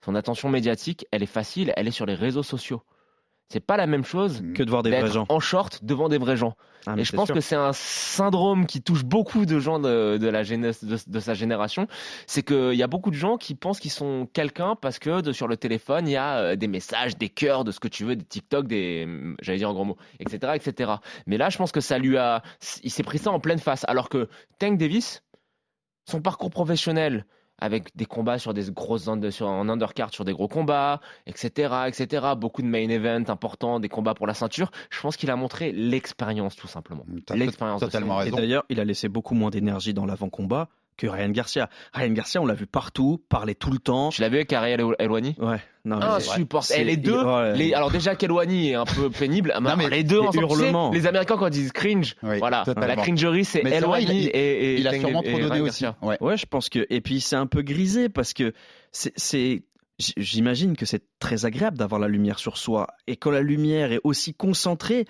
[0.03, 2.81] Son attention médiatique, elle est facile, elle est sur les réseaux sociaux.
[3.49, 5.25] C'est pas la même chose que de voir des vrais gens.
[5.29, 6.55] en short devant des vrais gens.
[6.87, 7.35] Ah, Et je pense sûr.
[7.35, 10.73] que c'est un syndrome qui touche beaucoup de gens de, de la de,
[11.07, 11.87] de sa génération.
[12.27, 15.31] C'est qu'il y a beaucoup de gens qui pensent qu'ils sont quelqu'un parce que de-
[15.31, 18.03] sur le téléphone, il y a euh, des messages, des cœurs, de ce que tu
[18.05, 20.93] veux, des TikTok, des, hum, j'allais dire en gros mots, etc., etc.
[21.27, 22.41] Mais là, je pense que ça lui a,
[22.83, 23.85] il s'est pris ça en pleine face.
[23.87, 24.27] Alors que
[24.59, 25.21] Tank Davis,
[26.09, 27.25] son parcours professionnel,
[27.63, 31.73] avec des combats sur des grosses under- sur, en undercard sur des gros combats, etc.,
[31.87, 32.27] etc.
[32.37, 34.69] Beaucoup de main events importants, des combats pour la ceinture.
[34.89, 37.05] Je pense qu'il a montré l'expérience tout simplement.
[37.33, 37.79] L'expérience.
[37.79, 38.37] de totalement ce- Et raison.
[38.37, 41.69] d'ailleurs, il a laissé beaucoup moins d'énergie dans l'avant-combat que Ryan Garcia.
[41.93, 44.09] Ryan Garcia, on l'a vu partout, parler tout le temps.
[44.09, 45.35] Tu l'as vu avec Ariel Elwani?
[45.39, 45.57] Ouais.
[45.85, 46.63] Non, mais Insupportable.
[46.77, 47.55] c'est- Et les deux, ouais.
[47.57, 50.55] les- alors déjà qu'Elwani est un peu pénible, mais, mais les deux les ensemble, tu
[50.55, 50.91] sais, hurlements.
[50.91, 52.87] les Américains quand ils disent cringe, Oui, voilà, totalement.
[52.87, 54.29] la cringerie c'est Elwani il- et,
[54.75, 55.85] et Il a sûrement et trop donné Ryan aussi.
[56.01, 56.17] Ouais.
[56.21, 56.85] Ouais, je pense que.
[56.89, 58.53] Et puis c'est un peu grisé parce que
[58.91, 59.63] c'est-
[60.17, 62.87] J'imagine que c'est très agréable d'avoir la lumière sur soi.
[63.05, 65.05] Et quand la lumière est aussi concentrée,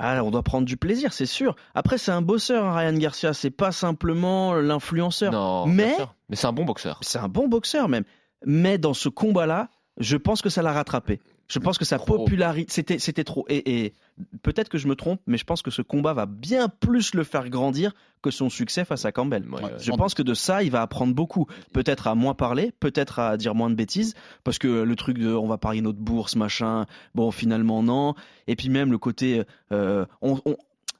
[0.00, 1.56] ah, on doit prendre du plaisir, c'est sûr.
[1.74, 3.34] Après, c'est un bosseur, hein, Ryan Garcia.
[3.34, 5.32] C'est pas simplement l'influenceur.
[5.32, 5.96] Non, Mais-
[6.32, 6.98] c'est un bon boxeur.
[7.02, 8.04] C'est un bon boxeur même.
[8.46, 11.20] Mais dans ce combat-là, je pense que ça l'a rattrapé.
[11.48, 13.46] Je pense que sa popularité, c'était, c'était trop.
[13.48, 13.94] Et, et
[14.42, 17.24] peut-être que je me trompe, mais je pense que ce combat va bien plus le
[17.24, 19.48] faire grandir que son succès face à Campbell.
[19.48, 19.72] Ouais, Ouais.
[19.72, 21.46] euh, Je pense que de ça, il va apprendre beaucoup.
[21.72, 25.32] Peut-être à moins parler, peut-être à dire moins de bêtises, parce que le truc de
[25.32, 26.84] on va parier notre bourse, machin,
[27.14, 28.14] bon, finalement, non.
[28.46, 29.44] Et puis même le côté.
[29.72, 30.56] euh, on, on-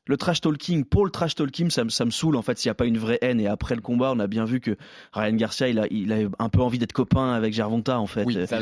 [0.09, 2.69] le trash talking pour le trash talking, ça, me- ça me saoule en fait s'il
[2.69, 3.39] n'y a pas une vraie haine.
[3.41, 4.77] Et après le combat, on a bien vu que
[5.13, 8.25] Ryan Garcia, il a, il a un peu envie d'être copain avec Gervonta en fait.
[8.25, 8.59] Oui, Euh, Ça,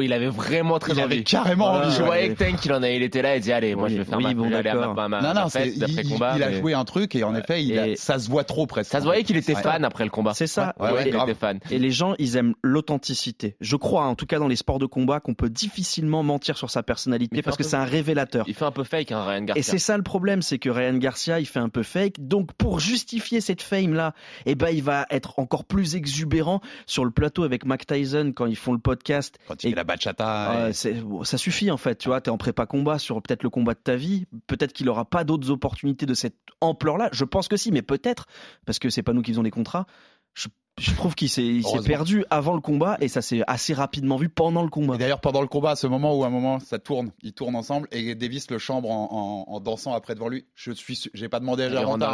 [0.00, 1.24] il avait vraiment très Il avait envie.
[1.24, 1.86] carrément Voilà.
[1.88, 1.96] envie.
[1.96, 3.94] Je voyais que Tank, il en a, il était là, il dit allez, moi Oui,
[3.94, 5.72] je vais faire oui, ma, bon, aller à ma, ma, Non, ma non, c'est, fête
[5.74, 6.32] il, d'après combat.
[6.36, 8.44] il a mais- joué un truc et en effet, il a- Et- ça se voit
[8.44, 8.90] trop presque.
[8.92, 9.62] Ça se voyait qu'il était Ouais.
[9.62, 10.34] fan après le combat.
[10.34, 10.74] C'est ça.
[10.78, 11.28] Ouais, ouais, il grave.
[11.30, 11.58] était fan.
[11.70, 13.56] Et les gens, ils aiment l'authenticité.
[13.60, 16.70] Je crois, en tout cas dans les sports de combat, qu'on peut difficilement mentir sur
[16.70, 18.44] sa personnalité parce que c'est un révélateur.
[18.48, 19.62] Il fait un peu fake, hein, Ryan Et Garcia.
[19.62, 22.14] c'est ça le problème, c'est que Ryan Garcia, il fait un peu fake.
[22.18, 24.14] Donc pour justifier cette fame là,
[24.46, 28.46] eh ben il va être encore plus exubérant sur le plateau avec Mac Tyson quand
[28.46, 29.38] ils font le podcast.
[29.48, 30.52] Quand il Et- fait la bachata.
[30.66, 33.42] Euh, et- bon, ça suffit en fait, tu vois, t'es en prépa combat sur peut-être
[33.42, 37.08] le combat de ta vie, peut-être qu'il aura pas d'autres opportunités de cette ampleur-là.
[37.12, 38.26] Je pense que si, mais peut-être
[38.66, 39.86] parce que c'est pas nous qui faisons les contrats.
[40.34, 44.28] Je, je trouve qu'il s'est perdu avant le combat et ça s'est assez rapidement vu
[44.30, 44.96] pendant le combat.
[44.96, 47.56] D'ailleurs, pendant le combat, à ce moment où à un moment ça tourne, ils tournent
[47.56, 50.46] ensemble et Davis le chambre en, en- en dansant après devant lui.
[50.54, 51.68] Je suis, su- j'ai pas demandé à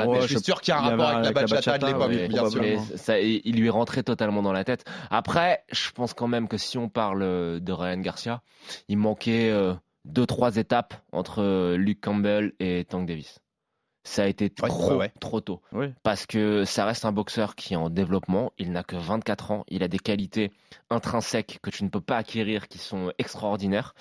[0.06, 1.92] mais je suis sûr qu'il y a un rapport avec la avec la bachata de
[1.92, 2.98] l'époque, bien sûr.
[2.98, 4.84] ça, il lui est rentré totalement dans la tête.
[5.10, 8.42] Après, je pense quand même que si on parle euh, de Ryan Garcia,
[8.88, 13.38] il manquait euh, deux trois étapes entre euh, Luke Campbell et Tank Davis.
[14.08, 15.12] Ça a été Ouais, trop, ouais, ouais.
[15.18, 15.60] trop tôt.
[16.04, 18.52] Parce que ça reste un boxeur qui est en développement.
[18.56, 19.64] Il n'a que 24 ans.
[19.66, 20.52] Il a des qualités
[20.90, 23.94] intrinsèques que tu ne peux pas acquérir qui sont extraordinaires.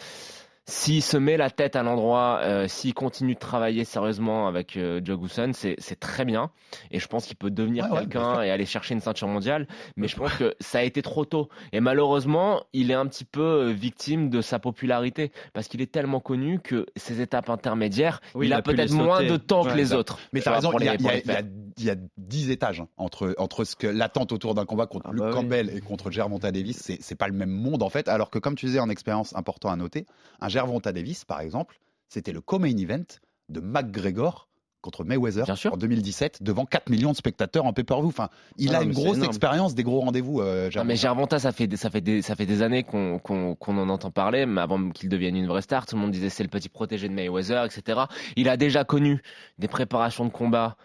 [0.67, 4.99] S'il se met la tête à l'endroit, euh, s'il continue de travailler sérieusement avec euh,
[5.03, 5.19] Joe
[5.53, 6.49] c'est très bien.
[6.89, 9.67] Et je pense qu'il peut devenir Ouais, quelqu'un et aller chercher une ceinture mondiale.
[9.95, 11.49] Mais je pense que ça a été trop tôt.
[11.71, 15.31] Et malheureusement, il est un petit peu euh, victime de sa popularité.
[15.53, 19.23] Parce qu'il est tellement connu que ces étapes intermédiaires, Oui, il il a peut-être moins
[19.23, 20.17] de temps que les autres.
[20.33, 21.35] Mais tu vois, raison, il y, a, il y pour a- les il y a-
[21.35, 21.43] faire.
[21.77, 25.05] il y a 10 étages hein, entre, entre ce que l'attente autour d'un combat contre
[25.09, 25.35] Ah Luke bah oui.
[25.35, 26.77] Campbell et contre Gervonta Davis.
[26.81, 28.07] C'est, c'est pas le même monde en fait.
[28.07, 30.05] Alors que comme tu disais en expérience important à noter,
[30.41, 33.03] un Gervonta Davis par exemple, c'était le co-main event
[33.49, 34.47] de McGregor
[34.81, 35.73] contre Mayweather Bien sûr.
[35.73, 38.07] en 2017 devant 4 millions de spectateurs en pay-per-view.
[38.07, 40.41] Enfin, il Ah a une grosse expérience des gros rendez-vous.
[40.41, 41.39] Euh, Non, mais Gervonta.
[41.39, 44.61] Ça fait des, ça fait des, ça fait des années qu'on en entend parler, mais
[44.61, 47.13] avant qu'il devienne une vraie star, tout le monde disait c'est le petit protégé de
[47.13, 48.01] Mayweather, etc.
[48.35, 49.21] Il a déjà connu
[49.57, 50.77] des préparations de combat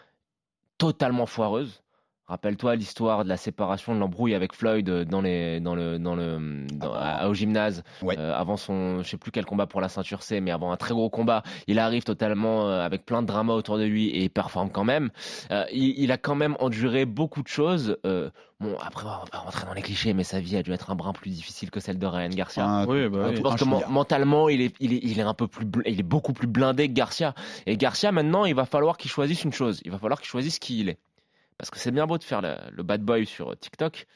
[0.79, 1.83] totalement foireuses.
[2.31, 6.15] Rappelle-toi l'histoire de la séparation, de l'embrouille avec Floyd euh, dans les, dans le, dans
[6.15, 8.17] le, dans- à- au gymnase Ouais.
[8.19, 10.77] euh, avant son, je sais plus quel combat pour la ceinture C, mais avant un
[10.77, 14.23] très gros combat, il arrive totalement euh, avec plein de drama autour de lui et
[14.23, 15.11] il performe quand même.
[15.51, 17.97] Euh, il, il a quand même enduré beaucoup de choses.
[18.07, 20.73] Euh, bon, après, on va pas rentrer dans les clichés, mais sa vie a dû
[20.73, 22.85] être un brin plus difficile que celle de Ryan Garcia.
[22.89, 23.37] Oui, bah oui.
[23.37, 26.05] Je pense que mentalement, il est, il, est, il est un peu plus, il est
[26.05, 27.35] beaucoup plus blindé que Garcia.
[27.67, 29.81] Et Garcia, maintenant, il va falloir qu'il choisisse une chose.
[29.85, 30.99] Il va falloir qu'il choisisse qui il est.
[31.61, 34.07] Parce que c'est bien beau de faire le, le bad boy sur TikTok,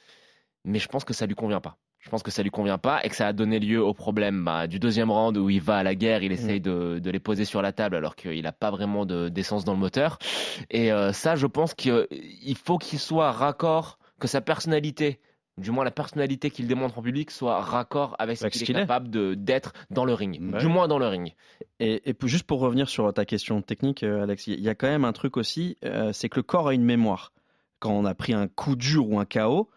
[0.64, 1.76] mais je pense que ça lui convient pas.
[1.98, 4.44] Je pense que ça lui convient pas et que ça a donné lieu au problème
[4.44, 7.18] bah, du deuxième round où il va à la guerre, il essaye de, de les
[7.18, 10.18] poser sur la table alors qu'il n'a pas vraiment de- d'essence dans le moteur.
[10.70, 15.20] Et euh, ça, je pense qu'il faut qu'il soit raccord, que sa personnalité,
[15.56, 19.08] du moins la personnalité qu'il démontre en public, soit raccord avec ce qu'il est capable
[19.10, 20.40] de- d'être dans le ring.
[20.52, 20.58] Ouais.
[20.58, 21.34] Du moins dans le ring.
[21.80, 24.88] Et, et juste pour revenir sur ta question technique, euh, Alex, il y a quand
[24.88, 27.32] même un truc aussi, euh, c'est que le corps a une mémoire.
[27.78, 29.68] Quand on a pris un coup dur ou un KO,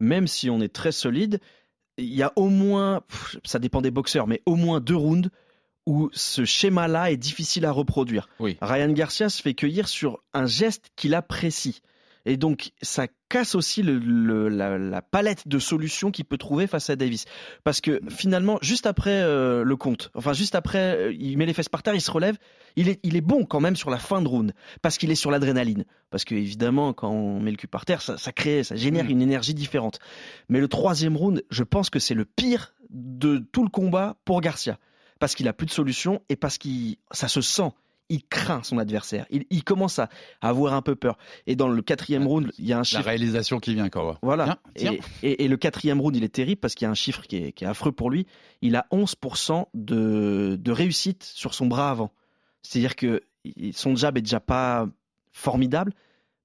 [0.00, 1.40] même si on est très solide,
[1.98, 3.02] il y a au moins,
[3.44, 5.30] ça dépend des boxeurs, mais au moins deux rounds
[5.86, 8.28] où ce schéma-là est difficile à reproduire.
[8.40, 8.56] Oui.
[8.60, 11.80] Ryan Garcia se fait cueillir sur un geste qu'il apprécie.
[12.28, 16.66] Et donc, ça casse aussi le- le- la, la palette de solutions qu'il peut trouver
[16.66, 17.24] face à Davis.
[17.64, 21.54] Parce que finalement, juste après euh, le compte, enfin juste après, euh, il met les
[21.54, 22.36] fesses par terre, il se relève,
[22.76, 25.14] il est, il est bon quand même sur la fin de round, parce qu'il est
[25.14, 25.84] sur l'adrénaline.
[26.10, 29.04] Parce que évidemment, quand on met le cul par terre, ça, ça crée, ça génère
[29.06, 29.10] Mm.
[29.10, 29.98] une énergie différente.
[30.48, 34.40] Mais le troisième round, je pense que c'est le pire de tout le combat pour
[34.40, 34.78] Garcia.
[35.20, 37.70] Parce qu'il a plus de solution et parce qu'il, ça se sent.
[38.08, 39.26] Il craint son adversaire.
[39.30, 40.08] Il, il commence à
[40.40, 41.18] avoir un peu peur.
[41.48, 43.02] Et dans le quatrième round, il y a un La chiffre.
[43.04, 44.18] réalisation qui vient, quoi.
[44.22, 44.58] Voilà.
[44.76, 44.92] Tiens, tiens.
[45.24, 47.22] Et, et- et le quatrième round, il est terrible parce qu'il y a un chiffre
[47.22, 48.26] qui est, qui est affreux pour lui.
[48.62, 52.12] Il a 11% de, de réussite sur son bras avant.
[52.62, 53.22] C'est-à-dire que
[53.72, 54.88] son jab est déjà pas
[55.32, 55.92] formidable,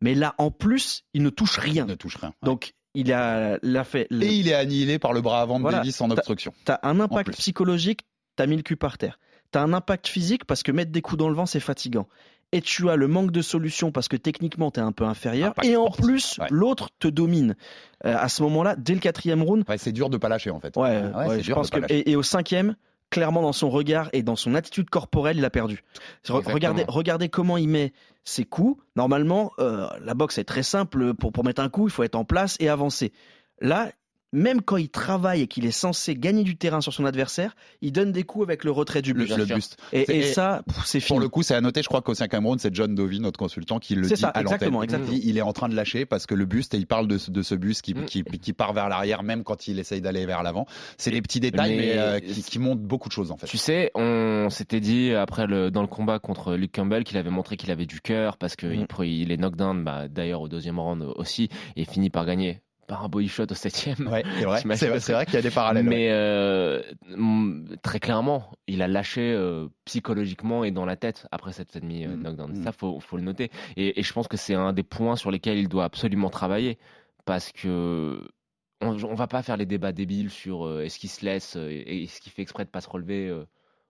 [0.01, 1.85] mais là, en plus, il ne touche rien.
[1.85, 2.29] Il ne touche rien.
[2.41, 2.45] Ouais.
[2.45, 4.07] Donc, il a, l'a fait.
[4.11, 5.77] Et il est annihilé par le bras avant de Voilà.
[5.79, 6.53] Davis en obstruction.
[6.65, 8.01] T'as un impact psychologique,
[8.35, 9.19] t'as mis le cul par terre.
[9.51, 12.07] T'as un impact physique parce que mettre des coups dans le vent, c'est fatigant.
[12.53, 15.51] Et tu as le manque de solution parce que techniquement, t'es un peu inférieur.
[15.51, 16.05] Impact et en sportif.
[16.05, 16.47] plus, Ouais.
[16.49, 17.55] l'autre te domine.
[18.05, 20.59] Euh, à ce moment-là, dès le quatrième round, Ouais, c'est dur de pas lâcher en
[20.59, 20.75] fait.
[20.75, 21.79] ouais, Ouais, ouais, c'est je dur pense que.
[21.89, 22.75] Et, et au cinquième,
[23.09, 25.83] clairement dans son regard et dans son attitude corporelle, il a perdu.
[26.27, 26.43] Re-.
[26.51, 27.93] Regardez, regardez comment il met
[28.25, 28.81] ses coups.
[28.97, 31.13] Normalement, euh, la boxe est très simple.
[31.13, 33.13] Pour, pour mettre un coup, il faut être en place et avancer.
[33.61, 33.91] Là,
[34.33, 37.91] même quand il travaille et qu'il est censé gagner du terrain sur son adversaire, il
[37.91, 39.35] donne des coups avec le retrait du buste.
[39.37, 39.77] le buste.
[39.91, 41.19] Et, ça, c'est Pour fini.
[41.19, 43.79] le coup, c'est à noter, je crois qu'au 5 Cameroun, c'est John Dovey, notre consultant,
[43.79, 44.69] qui le dit ça, à l'antenne.
[44.71, 47.07] exactement, Il Il est en train de lâcher parce que le buste, et il parle
[47.07, 48.05] de ce, de ce buste qui, Mm.
[48.05, 50.65] qui, qui part vers l'arrière, même quand il essaye d'aller vers l'avant.
[50.97, 53.47] C'est des petits détails, mais, Mais- euh, qui, qui montrent beaucoup de choses, en fait.
[53.47, 57.29] Tu sais, on s'était dit après le, dans le combat contre Luke Campbell qu'il avait
[57.29, 58.87] montré qu'il avait du cœur parce que Mm.
[59.03, 62.61] il est knockdown, bah, d'ailleurs au deuxième round aussi, et finit par gagner
[62.91, 64.05] par un body shot au septième.
[64.11, 64.43] Ouais, c'est
[64.89, 64.99] vrai.
[64.99, 65.87] C'est qu'il y a des parallèles.
[65.87, 65.95] ouais.
[65.95, 66.81] Mais euh,
[67.15, 72.03] mm, très clairement, il a lâché euh, psychologiquement et dans la tête après cette demi
[72.05, 72.21] euh, Mm.
[72.21, 72.51] knockdown.
[72.51, 72.63] Mm.
[72.65, 73.49] Ça, faut, faut le noter.
[73.77, 76.77] Et, et je pense que c'est un des points sur lesquels il doit absolument travailler
[77.23, 78.21] parce que
[78.81, 82.03] on, on va pas faire les débats débiles sur euh, est-ce qu'il se laisse et
[82.03, 83.33] est-ce qu'il fait exprès de pas se relever.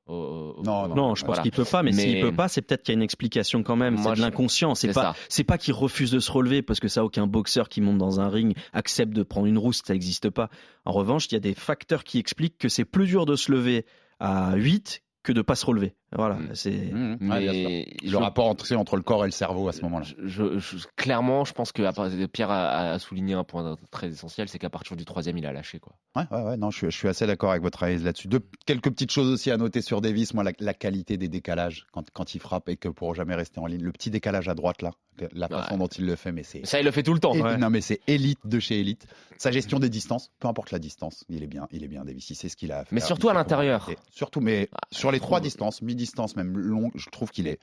[0.07, 0.13] Au-
[0.57, 1.41] au- Non, je pense voilà.
[1.43, 3.63] qu'il peut pas, mais, Mais- s'il peut pas, c'est peut-être qu'il y a une explication
[3.63, 3.95] quand même.
[3.95, 4.75] Moi, C'est de l'inconscient.
[4.75, 5.15] C'est c'est pas, ça.
[5.29, 8.19] c'est pas qu'il refuse de se relever parce que ça, aucun boxeur qui monte dans
[8.19, 10.49] un ring accepte de prendre une rousse, ça n'existe pas.
[10.85, 13.51] En revanche, il y a des facteurs qui expliquent que c'est plus dur de se
[13.51, 13.85] lever
[14.19, 15.93] à 8 que de pas se relever.
[16.15, 16.49] Voilà, Mm.
[16.55, 16.71] c'est.
[16.71, 17.17] Mmh, sûr.
[17.21, 20.05] Mais Le je- rapport entre, le corps et le cerveau à ce moment-là.
[20.05, 24.49] je- je- je- clairement, je pense que Pierre a, a souligné un point très essentiel,
[24.49, 25.93] c'est qu'à partir du troisième, il a lâché quoi.
[26.15, 28.27] Ouais, ouais, ouais, non, je, suis- je suis assez d'accord avec votre analyse là-dessus.
[28.65, 32.09] Quelques petites choses aussi à noter sur Davis, moi, la, la qualité des décalages quand,
[32.11, 33.81] quand il frappe et que pour jamais rester en ligne.
[33.83, 34.91] Le petit décalage à droite, là,
[35.33, 35.77] la façon Ouais.
[35.79, 36.65] dont il le fait, mais c'est.
[36.65, 37.35] Ça, il le fait tout le temps.
[37.35, 39.05] Non, mais c'est élite de chez élite.
[39.37, 42.29] Sa gestion des distances, peu importe la distance, il est bien, il est bien, Davis.
[42.29, 42.93] Il sait ce qu'il a à faire.
[42.93, 43.89] Mais surtout à l'intérieur.
[44.11, 45.47] Surtout, mais Ah, sur les trois trouve-
[46.01, 47.59] distances, même longue, je trouve qu'il est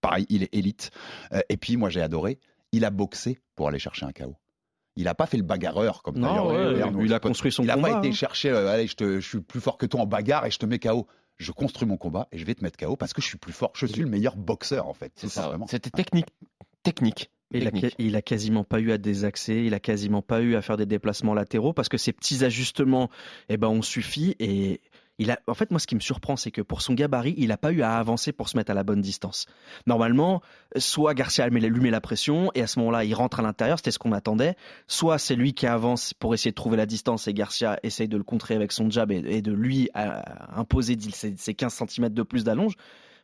[0.00, 0.90] pareil, il est élite.
[1.32, 2.38] Euh, et puis, moi, j'ai adoré,
[2.72, 4.34] il a boxé pour aller chercher un KO.
[4.96, 7.66] Il n'a pas fait le bagarreur comme Non, d'ailleurs, ouais, il a construit son Il
[7.66, 7.92] n'a combat.
[7.92, 8.12] pas été hein.
[8.12, 10.58] chercher, euh, allez, je, te- je suis plus fort que toi en bagarre et je
[10.58, 11.06] te mets KO.
[11.38, 13.54] Je construis mon combat et je vais te mettre KO parce que je suis plus
[13.54, 13.72] fort.
[13.74, 15.12] Je suis le meilleur boxeur en fait.
[15.16, 15.42] C'est ça.
[15.44, 15.66] simplement.
[15.66, 16.26] C'était technique.
[16.82, 17.30] Technique.
[17.54, 17.94] Il a, Technique.
[17.98, 20.86] il a quasiment pas eu à désaxer, il a quasiment pas eu à faire des
[20.86, 23.10] déplacements latéraux parce que ces petits ajustements,
[23.50, 24.34] eh ben, ont suffi.
[24.38, 24.80] Et
[25.46, 27.72] en fait, moi, ce qui me surprend, c'est que pour son gabarit, il a pas
[27.72, 29.46] eu à avancer pour se mettre à la bonne distance.
[29.86, 30.42] Normalement,
[30.76, 33.90] soit Garcia lui met la pression et à ce moment-là, il rentre à l'intérieur, c'était
[33.90, 34.56] ce qu'on attendait.
[34.86, 38.16] Soit c'est lui qui avance pour essayer de trouver la distance et Garcia essaye de
[38.16, 40.20] le contrer avec son jab et, et de lui euh,
[40.54, 42.74] imposer ses, ses 15 cm de plus d'allonge.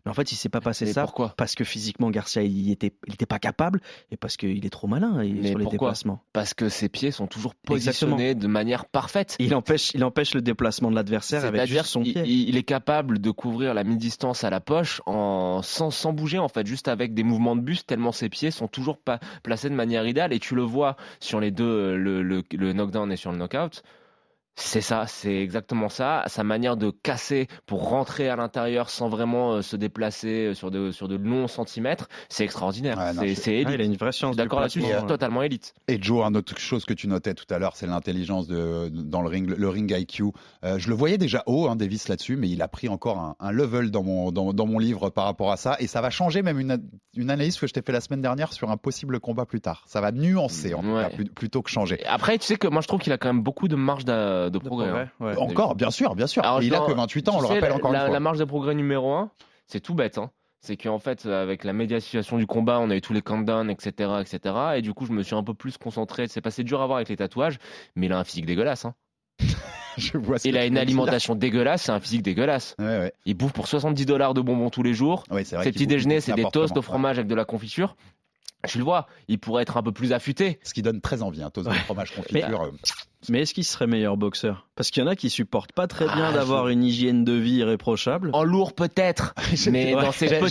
[0.04, 1.34] Mais en fait, il s'est pas passé Mais ça pourquoi?
[1.37, 3.80] parce que physiquement Garcia il était il était pas capable
[4.11, 6.22] et parce qu'il est trop malin et- Mais sur les déplacements.
[6.32, 8.12] Parce que ses pieds sont toujours Exactement.
[8.16, 9.37] positionnés de manière parfaite.
[9.40, 12.22] Il empêche il empêche le déplacement de l'adversaire avec juste son qu'il- pied.
[12.24, 16.38] il, il est capable de couvrir la mi-distance à la poche en, sans, sans bouger
[16.38, 19.68] en fait, juste avec des mouvements de buste tellement ses pieds sont toujours pas placés
[19.68, 23.16] de manière idéale et tu le vois sur les deux, le, le, le knockdown et
[23.16, 23.82] sur le knockout.
[24.60, 26.24] C'est ça, c'est exactement ça.
[26.26, 30.72] Sa manière de casser pour rentrer à l'intérieur sans vraiment euh, se déplacer euh, sur
[30.72, 32.98] de, sur de longs centimètres, c'est extraordinaire.
[32.98, 33.74] Ouais, c'est c'est Ah, élite.
[33.74, 35.02] il a une vraie Je chance suis du d'accord là-dessus, c'est hein.
[35.06, 35.74] totalement élite.
[35.86, 39.22] Et Joe, une autre chose que tu notais tout à l'heure, c'est l'intelligence de, dans
[39.22, 40.24] le ring, le ring IQ.
[40.64, 43.36] Euh, je le voyais déjà haut, hein, Davis là-dessus, mais il a pris encore un,
[43.38, 45.76] un level dans mon, dans, dans mon livre par rapport à ça.
[45.78, 46.82] Et ça va changer même une,
[47.14, 49.84] une analyse que je t'ai fait la semaine dernière sur un possible combat plus tard.
[49.86, 51.04] Ça va nuancer en tout Ouais.
[51.16, 52.04] cas, plutôt que changer.
[52.06, 54.47] Après, tu sais que moi je trouve qu'il a quand même beaucoup de marge de,
[54.50, 54.88] de De progrès.
[54.88, 55.08] hein.
[55.20, 55.37] ouais.
[55.37, 56.42] Encore, bien sûr, bien sûr.
[56.44, 58.04] Alors, Et il a que 28 ans, on le sais, rappelle la, encore la, une
[58.06, 58.12] fois.
[58.14, 59.30] la marge de progrès numéro 1,
[59.66, 60.18] c'est tout bête.
[60.18, 60.30] Hein.
[60.61, 64.11] C'est qu'en fait, avec la médiatisation du combat, on a eu tous les countdowns, etc.,
[64.20, 64.54] etc.
[64.76, 66.26] Et du coup, je me suis un peu plus concentré.
[66.26, 67.58] C'est passé dur à voir avec les tatouages,
[67.94, 68.84] mais il a un physique dégueulasse.
[68.84, 68.94] Hein.
[69.96, 72.76] Je vois ce Il a une alimentation dégueulasse, c'est un physique dégueulasse.
[72.78, 73.12] Ouais, ouais.
[73.24, 75.24] Il bouffe pour 70 dollars de bonbons tous les jours.
[75.30, 77.96] Ouais, c'est vrai Ses petits déjeuners, c'est des toasts au fromage avec de la confiture.
[78.66, 80.58] Tu le vois, il pourrait être un peu plus affûté.
[80.64, 82.62] Ce qui donne très envie, un toast de fromage confiture.
[82.62, 82.70] euh,
[83.28, 84.68] Mais est-ce qu'il serait meilleur boxeur?
[84.76, 87.33] Parce qu'il y en a qui supportent pas très bien Ah, d'avoir une hygiène de
[87.33, 88.31] vie irréprochable.
[88.33, 89.35] En lourd peut-être,
[89.72, 90.02] mais Ouais.
[90.02, 90.46] dans ces poids,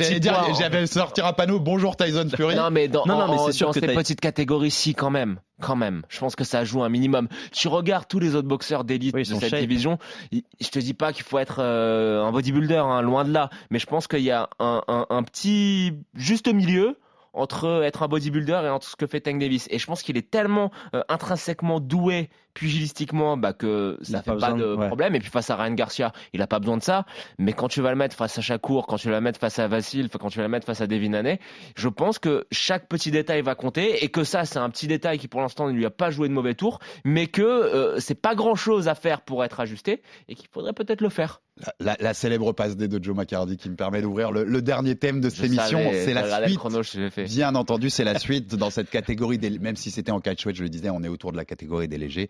[0.59, 2.55] j'avais sortir un panneau Bonjour Tyson Fury.
[2.55, 5.09] Non, mais dans, Non, non, mais en- c'est sûr dans que ces petites catégories-ci, quand
[5.09, 5.39] même.
[5.61, 6.03] Quand même.
[6.09, 7.29] Je pense que ça joue un minimum.
[7.53, 9.59] Tu regardes tous les autres boxeurs d'élite Oui, de cette shape.
[9.61, 9.97] division.
[10.33, 13.49] Je te dis pas qu'il faut être euh, un bodybuilder, hein, loin de là.
[13.71, 16.99] Mais je pense qu'il y a un, un- un petit juste milieu
[17.33, 19.67] entre être un bodybuilder et entre ce que fait Tank Davis.
[19.69, 24.35] Et je pense qu'il est tellement euh, intrinsèquement doué pugilistiquement bah, que ça a fait
[24.35, 24.87] pas de ouais.
[24.87, 25.15] problème.
[25.15, 27.05] Et puis face à Ryan Garcia, il a pas besoin de ça.
[27.37, 29.59] Mais quand tu vas le mettre face à Shakur, quand tu vas le mettre face
[29.59, 31.39] à Vassil, quand tu vas le mettre face à Devin Haney,
[31.75, 35.19] je pense que chaque petit détail va compter et que ça, c'est un petit détail
[35.19, 38.19] qui pour l'instant ne lui a pas joué de mauvais tour, mais que euh, c'est
[38.19, 41.41] pas grand chose à faire pour être ajusté et qu'il faudrait peut-être le faire.
[41.79, 44.95] La, la célèbre passe D de Joe McCarty qui me permet d'ouvrir le, le dernier
[44.95, 45.79] thème de cette Je émission.
[45.79, 46.59] savais, C'est la suite.
[46.59, 46.81] chrono.
[47.25, 50.61] Bien entendu, c'est la suite dans cette catégorie des, même si c'était en catchweight, je
[50.61, 52.29] le disais, on est autour de la catégorie des légers.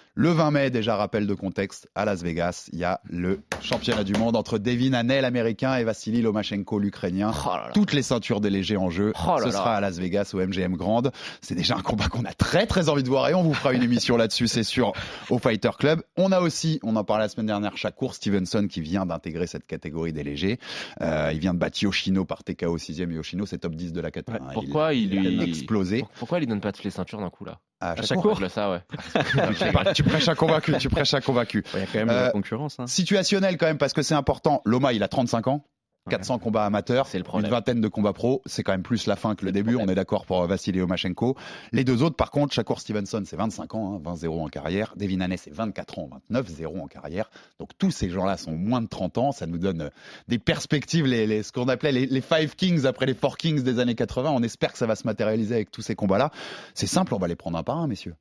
[0.13, 4.03] Le 20 mai, déjà rappel de contexte, à Las Vegas, il y a le championnat
[4.03, 7.31] du monde entre Devin Haney, l'américain, et Vassili Lomachenko, l'ukrainien.
[7.45, 7.49] Oh.
[7.73, 9.13] Toutes les ceintures des légers en jeu.
[9.25, 9.51] Oh là Ce là.
[9.53, 11.13] sera à Las Vegas au MGM Grande.
[11.39, 13.71] C'est déjà un combat qu'on a très très envie de voir et on vous fera
[13.71, 14.91] une émission là-dessus, c'est sûr,
[15.29, 16.03] au Fighter Club.
[16.17, 19.65] On a aussi, on en parlait la semaine dernière, Shakur Stevenson qui vient d'intégrer cette
[19.65, 20.59] catégorie des légers.
[21.01, 23.13] Euh, il vient de battre Yoshino par TKO 6ème.
[23.13, 24.45] Yoshino, c'est top 10 de la catégorie.
[24.45, 26.03] Ouais, Pourquoi il, il, explosé.
[26.19, 27.59] Pourquoi il donne pas toutes les ceintures d'un coup là?
[27.83, 28.39] À Shakur.
[28.51, 28.81] ça ouais.
[30.03, 31.63] tu prêches à convaincu, tu prêches à convaincu.
[31.73, 32.79] Il y a quand même de Euh, la concurrence.
[32.79, 32.87] hein.
[32.87, 34.61] Situationnel quand même parce que c'est important.
[34.65, 35.63] Loma, il a 35 ans.
[36.07, 36.11] Ouais.
[36.13, 37.51] 400 combats amateurs, C'est le une problème.
[37.51, 39.93] vingtaine de combats pro, c'est quand même plus la fin que le début, on est
[39.93, 41.37] d'accord pour Vassili Lomachenko.
[41.73, 44.95] Les deux autres, par contre, Shakur Stevenson, c'est 25 ans, hein, 20-0 en carrière.
[44.97, 47.29] Devin Haney, c'est 24 ans, 29-0 en carrière.
[47.59, 49.89] Donc tous ces gens-là sont moins de 30 ans, ça nous donne euh,
[50.27, 53.61] des perspectives, les, les- ce qu'on appelait les, les Five Kings après les Four Kings
[53.61, 54.31] des années 80.
[54.31, 56.31] On espère que ça va se matérialiser avec tous ces combats-là.
[56.73, 58.15] C'est simple, on va les prendre un par un, messieurs.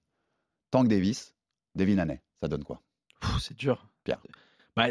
[0.71, 1.33] Tank Davis,
[1.75, 2.81] Devin Haney, ça donne quoi?
[3.41, 3.87] C'est dur.
[4.05, 4.21] Pierre.
[4.77, 4.89] Bah,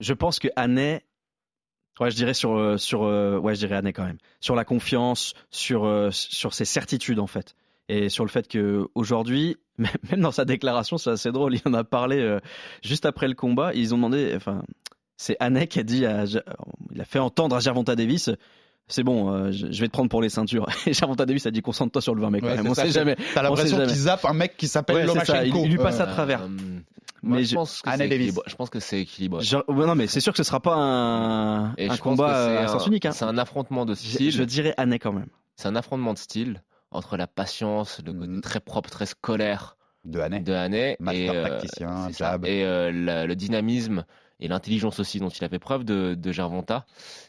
[0.00, 1.02] je pense que Annay,
[2.00, 4.64] ouais, je dirais sur, euh, sur, euh, ouais, je dirais Annay quand même, sur la
[4.64, 7.54] confiance, sur, euh, sur ses certitudes en fait,
[7.88, 11.54] et sur le fait que aujourd'hui, même dans sa déclaration, c'est assez drôle.
[11.54, 12.40] Il en a parlé euh,
[12.82, 13.72] juste après le combat.
[13.74, 14.62] Ils ont demandé, enfin,
[15.16, 16.24] c'est Annay qui a dit, à,
[16.92, 18.30] il a fait entendre à Gervonta Davis.
[18.86, 20.66] C'est bon, euh, je vais te prendre pour les ceintures.
[20.86, 22.90] Et Gervonta Davis a dit concentre-toi sur le 20 mai quand Ouais, On ça, sait
[22.90, 23.16] jamais.
[23.34, 23.88] T'as l'impression jamais.
[23.88, 25.42] qu'ils zappent un mec qui s'appelle Ouais, Lomachenko.
[25.58, 26.42] il- il lui passe à Euh, travers.
[26.42, 26.82] Euh, Mais
[27.30, 28.14] moi, je- je pense que Anne c'est Davis.
[28.26, 28.44] équilibré.
[28.46, 29.42] Je pense que c'est équilibré.
[29.68, 33.06] Non, mais c'est sûr que ce sera pas un, Et un combat à sens unique.
[33.06, 33.12] Hein.
[33.12, 34.30] C'est un affrontement de style.
[34.30, 35.28] je dirais Annay quand même.
[35.56, 38.40] C'est un affrontement de style entre la patience, le côté Mhm.
[38.42, 40.40] très propre, très scolaire de Haney.
[40.40, 42.38] de Haney Master et, euh, tacticien, ça.
[42.44, 44.04] et euh, la- le dynamisme
[44.44, 46.84] et l'intelligence aussi dont il a fait preuve de, de Gervonta.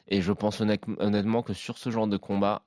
[0.08, 2.62] Et je pense honnête- honnêtement que sur ce genre de combat.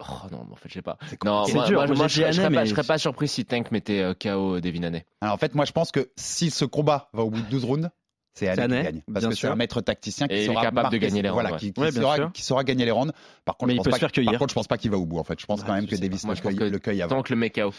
[0.00, 0.96] Oh non, mais en fait, je sais pas.
[1.24, 2.98] Non, C'est moi, dur, moi, moi, moi, j'ai je, je serais pas, je serais pas
[2.98, 5.04] surpris si Tank mettait euh, KO Devin Haney.
[5.20, 7.64] Alors, en fait, moi, je pense que si ce combat va au bout de 12
[7.64, 7.90] rounds,
[8.34, 9.02] c'est Haney qui gagne.
[9.12, 9.50] Parce bien que c'est sûr.
[9.50, 11.60] un maître tacticien qui Et saura capable de gagner les rounds, Voilà, ouais.
[11.60, 12.32] qui, qui Ouais, bien saura, sûr.
[12.32, 13.12] qui saura gagner les rounds.
[13.44, 14.68] Par contre, Mais je il pense peut pas se faire que- par contre, je pense
[14.68, 15.18] pas qu'il va au bout.
[15.18, 17.02] En fait, je pense Bah, quand même que Davis Moi, le cueille, que le cueille
[17.02, 17.16] avant.
[17.16, 17.72] Tank le met KO.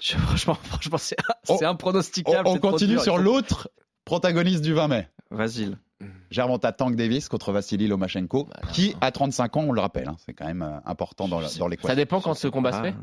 [0.00, 1.16] Je- franchement, franchement, c'est
[1.48, 1.58] Oh.
[1.62, 2.48] impronosticable.
[2.48, 3.70] on continue sur l'autre
[4.14, 5.08] protagoniste du 20 mai.
[5.30, 5.70] Vas-y.
[6.32, 10.16] Gervonta Tank Davis contre Vassili Lomachenko, Bah, qui à 35 ans, on le rappelle, hein,
[10.26, 11.88] c'est quand même euh, important dans, dans l'équation.
[11.88, 12.82] Ça dépend quand ce combat se Ah.
[12.82, 12.94] fait.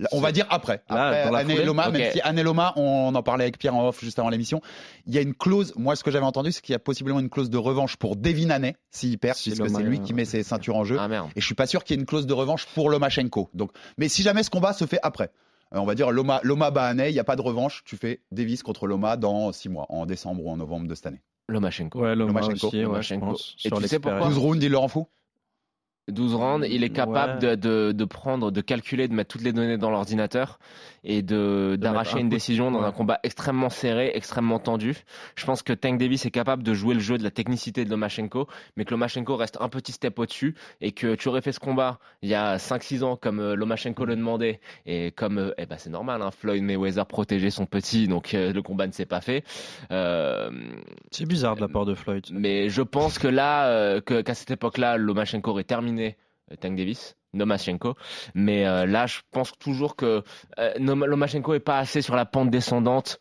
[0.00, 0.82] Là, On va dire après.
[0.88, 1.92] Là, Après dans la Anne et foulée Loma, Ok.
[1.98, 4.60] même si Anne et Loma, on en parlait avec Pierre en off juste avant l'émission.
[5.06, 7.20] Il y a une clause, moi ce que j'avais entendu, c'est qu'il y a possiblement
[7.20, 10.42] une clause de revanche pour Devin Haney s'il perd, puisque c'est lui qui met ses
[10.42, 10.96] ceintures en jeu.
[10.98, 11.28] Ah merde.
[11.36, 13.50] Et je suis pas sûr qu'il y ait une clause de revanche pour Lomachenko.
[13.54, 15.30] Donc, mais si jamais ce combat se fait après,
[15.80, 18.20] on va dire Loma, Loma bat Haney, il n'y a pas de revanche, tu fais
[18.32, 21.22] Davis contre Loma dans 6 mois, en décembre ou en novembre de cette année.
[21.48, 22.00] Lomachenko.
[22.00, 22.66] Ouais, Loma Lomachenko.
[22.68, 23.26] aussi, ouais, je Lomachenko.
[23.26, 23.56] pense.
[23.64, 24.34] Et sur tu sais pourquoi l'expérience.
[24.34, 25.06] 12 rounds, il leur en fout
[26.08, 27.56] 12 rounds, il est capable Ouais.
[27.56, 30.58] de, de, de prendre, de calculer, de mettre toutes les données dans l'ordinateur
[31.04, 34.96] et de d'arracher une décision dans un combat extrêmement serré, extrêmement tendu.
[35.36, 37.90] Je pense que Tank Davis est capable de jouer le jeu de la technicité de
[37.90, 41.60] Lomachenko, mais que Lomachenko reste un petit step au-dessus et que tu aurais fait ce
[41.60, 45.66] combat il y a 5-6 ans comme euh, Lomachenko le demandait et comme euh, eh
[45.66, 49.06] ben c'est normal, hein, Floyd Mayweather protégeait son petit, donc euh, le combat ne s'est
[49.06, 49.44] pas fait.
[49.90, 50.50] Euh,
[51.10, 52.24] C'est bizarre de la part de Floyd.
[52.32, 56.16] mais je pense que là, euh, qu'à cette époque-là, Lomachenko aurait terminé
[56.60, 57.94] Tank Davis, Lomachenko.
[58.34, 60.22] Mais euh, là, je pense toujours que
[60.58, 63.18] euh, Nom- Lomachenko est pas assez sur la pente descendante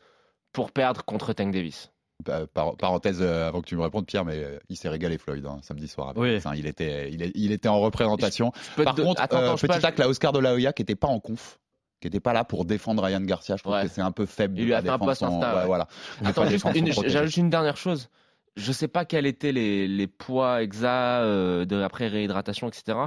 [0.51, 1.89] pour perdre contre Tank Davis.
[2.25, 5.17] Bah, par- parenthèse euh, avant que tu me répondes Pierre, mais euh, il s'est régalé
[5.17, 6.09] Floyd hein, samedi soir.
[6.09, 6.39] avec Oui.
[6.57, 8.51] il était, il, est- il était en représentation.
[8.77, 11.07] Je Par te- contre, attends, euh, petit à Oscar de la Hoya qui était pas
[11.07, 11.59] en conf,
[11.99, 13.55] qui était pas là pour défendre Ryan Garcia.
[13.57, 13.83] Je trouve Ouais.
[13.83, 14.55] que c'est un peu faible.
[14.57, 15.65] Il de lui a fait un Insta, ouais, ouais.
[15.65, 15.87] voilà.
[16.23, 18.09] Attends, juste une- j'ajoute une dernière chose.
[18.55, 22.97] Je sais pas quels étaient les, les poids exacts euh, de après réhydratation, etc.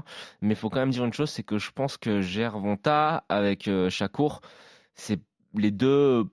[0.40, 3.68] Mais il faut quand même dire une chose, c'est que je pense que Gervonta avec
[3.68, 4.40] euh, Shakur,
[4.94, 5.20] c'est
[5.54, 6.24] les deux,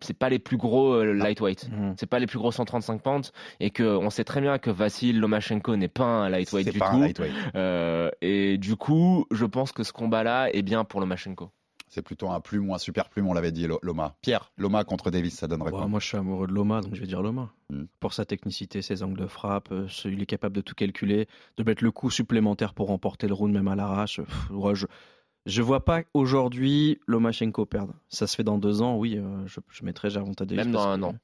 [0.00, 1.68] c'est pas les plus gros euh, lightweight.
[1.70, 1.94] Mhm.
[1.98, 5.18] c'est pas les plus gros 135 pounds et que on sait très bien que Vassil
[5.18, 7.32] Lomachenko n'est pas un lightweight du pas un lightweight.
[7.54, 11.50] Euh, et du coup je pense que ce combat là est bien pour Lomachenko
[11.90, 14.16] C'est plutôt un plume ou un super plume, on l'avait dit, Lo- Loma.
[14.22, 16.94] Pierre, Loma contre Davis, ça donnerait Ouais, quoi moi, je suis amoureux de Loma, donc
[16.94, 17.50] je vais dire Loma.
[17.68, 17.82] Mm.
[17.98, 21.26] Pour sa technicité, ses angles de frappe, euh, ce- il est capable de tout calculer,
[21.56, 24.20] de mettre le coup supplémentaire pour remporter le round même à l'arrache.
[24.50, 24.86] Ouais, je
[25.46, 27.94] je vois pas aujourd'hui Lomachenko perdre.
[28.08, 30.64] Ça se fait dans deux ans, oui, euh, je, je mettrais Gervonta Davis.
[30.64, 31.14] Même dans un que- an.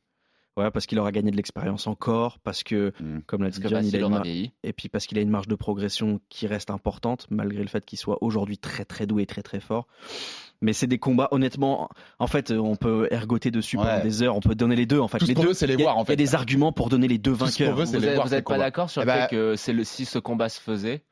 [0.56, 3.20] Ouais, parce qu'il aura gagné de l'expérience encore, parce que, Mm.
[3.26, 5.28] comme l'a parce dit que John, il aura vieilli et puis parce qu'il a une
[5.28, 9.24] marge de progression qui reste importante, malgré le fait qu'il soit aujourd'hui très très doué
[9.24, 9.86] et très très fort.
[10.62, 14.40] Mais c'est des combats, honnêtement, en fait, on peut ergoter dessus pendant des heures, on
[14.40, 15.18] peut donner les deux, en fait.
[15.18, 16.16] Tout ce les deux, c'est les voir, en Il y a fait.
[16.16, 17.76] des arguments pour donner les deux vainqueurs.
[17.76, 18.64] veut, vous les êtes, voir, vous ces êtes pas combats.
[18.64, 21.04] d'accord sur Eh le ben- fait que c'est le si ce combat se faisait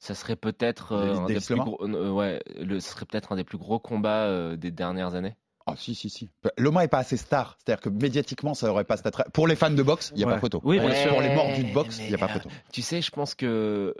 [0.00, 3.36] ça serait peut-être euh, un des plus gros euh, ouais le, ce serait peut-être un
[3.36, 5.34] des plus gros combats euh, des dernières années
[5.66, 6.30] Ah si si si.
[6.58, 9.24] Loma est pas assez star, c'est-à-dire que médiatiquement ça aurait pas cet attrait.
[9.32, 10.34] Pour les fans de boxe, il y a Ouais.
[10.34, 10.60] pas photo.
[10.64, 11.10] Oui, pour, sûr.
[11.10, 12.50] pour les mordus de boxe, il y a pas euh, photo.
[12.72, 13.94] Tu sais, je pense que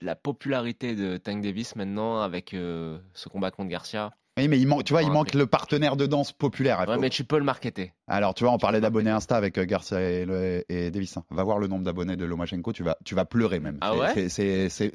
[0.00, 4.10] la popularité de Tank Davis maintenant, avec euh, ce combat contre Garcia,
[4.42, 6.84] Oui, mais il manque, tu vois, il manque le partenaire de danse populaire.
[6.88, 7.92] ouais, mais tu peux le marketer.
[8.08, 11.16] Alors, tu vois, on parlait d'abonnés Insta avec euh, Garcia et, le- et Davis.
[11.16, 11.24] hein.
[11.30, 13.78] Va voir le nombre d'abonnés de Lomachenko, tu vas, tu vas pleurer même.
[13.80, 14.90] Ah C'est- ouais c'est-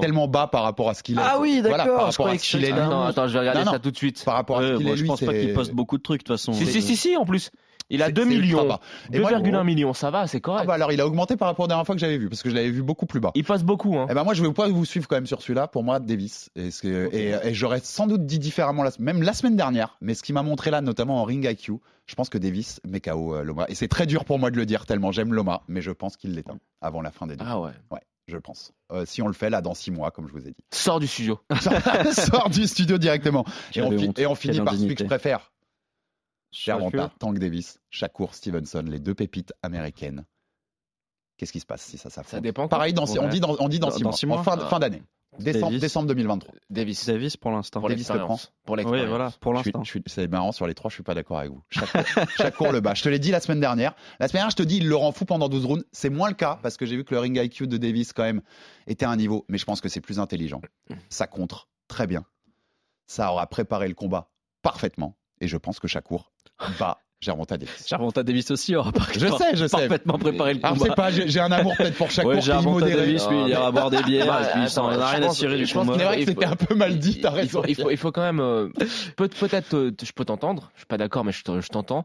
[0.00, 1.22] tellement bas par rapport à ce qu'il est.
[1.22, 2.78] Ah oui, Voilà, d'accord, par je rapport à ce qu'il est lui.
[2.78, 3.72] un- Attends, attends, je vais regarder Non, non.
[3.72, 4.24] ça tout de suite.
[4.24, 6.24] Par rapport à ce qu'il est je pense pas qu'il poste beaucoup de trucs de
[6.26, 6.52] toute façon.
[6.52, 7.50] Si, si, si, si, en plus.
[7.90, 8.68] Il a c'est- 2 c'est ultra millions.
[8.68, 8.80] bas.
[9.12, 10.62] Et moi- 2,1 millions, ça va, c'est correct.
[10.64, 12.28] Ah bah alors, il a augmenté par rapport à la dernière fois que j'avais vu,
[12.28, 13.30] parce que je l'avais vu beaucoup plus bas.
[13.34, 13.96] Il passe beaucoup.
[13.98, 14.06] Hein.
[14.10, 15.68] Eh ben moi, je vais pas vous suivre quand même sur celui-là.
[15.68, 16.50] Pour moi, Davis.
[16.56, 19.96] Et, ce et, et j'aurais sans doute dit différemment, la- même la semaine dernière.
[20.00, 21.74] Mais ce qui m'a montré là, notamment en ring IQ,
[22.06, 23.66] je pense que Davis met KO euh, Loma.
[23.68, 25.62] Et c'est très dur pour moi de le dire, tellement j'aime Loma.
[25.68, 27.44] Mais je pense qu'il l'éteint avant la fin des deux.
[27.46, 27.70] Ah ouais.
[27.90, 28.72] Ouais, je pense.
[28.92, 30.64] Euh, si on le fait là dans six mois, comme je vous ai dit.
[30.72, 31.38] Sors du studio.
[32.12, 33.44] Sort du studio directement.
[33.74, 35.50] Et on, et on finit par celui que je préfère.
[36.50, 37.10] Shakur.
[37.18, 40.24] Tank Davis, Shakur Stevenson, les deux pépites américaines.
[41.36, 42.30] Qu'est-ce qui se passe si ça s'affronte?
[42.30, 42.66] Ça dépend.
[42.68, 44.42] Pareil, dans, on dit dans, on dit dans, Dans- six dans mois, six en mois.
[44.42, 45.02] fin, fin d'année.
[45.38, 45.80] Décembre, Davis.
[45.82, 46.54] décembre 2023.
[46.70, 47.06] Davis.
[47.06, 47.78] Davis pour l'instant.
[47.80, 48.52] Pour Davis le l'expérience.
[48.64, 49.08] Pour Oui, l'expérience.
[49.08, 49.82] voilà, pour l'instant.
[50.06, 51.62] C'est marrant, sur les trois, je suis pas d'accord avec vous.
[51.70, 51.90] Chaque,
[52.36, 52.94] chaque cours le bat.
[52.94, 53.94] Je te l'ai dit la semaine dernière.
[54.18, 55.84] La semaine dernière, je te dis, il le rend fou pendant 12 rounds.
[55.92, 58.24] C'est moins le cas parce que j'ai vu que le ring IQ de Davis, quand
[58.24, 58.40] même,
[58.88, 59.44] était à un niveau.
[59.48, 60.60] Mais je pense que c'est plus intelligent.
[61.08, 62.24] Ça contre très bien.
[63.06, 64.30] Ça aura préparé le combat
[64.62, 65.14] parfaitement.
[65.40, 66.30] Et je pense que Shakur
[66.78, 67.84] bat Gervonta Davis.
[67.88, 69.76] Gervonta Davis aussi aura par- Je sais, je sais.
[69.76, 70.90] parfaitement préparé le Alors, je combat.
[70.92, 72.40] sais pas, j'ai j'ai un amour peut-être pour Shakur Ouais.
[72.94, 75.66] Davis, lui, il ira boire des bières, Bah, puis il a rien à cirer du
[75.66, 75.98] je pense combat.
[75.98, 77.62] C'est vrai que c'était un peu mal dit, t'as il raison.
[77.62, 78.38] faut, il faut, il faut quand même.
[78.40, 78.68] euh,
[79.16, 80.70] peut- Peut-être, euh, je peux t'entendre.
[80.74, 82.04] Je suis pas d'accord, mais je t'entends.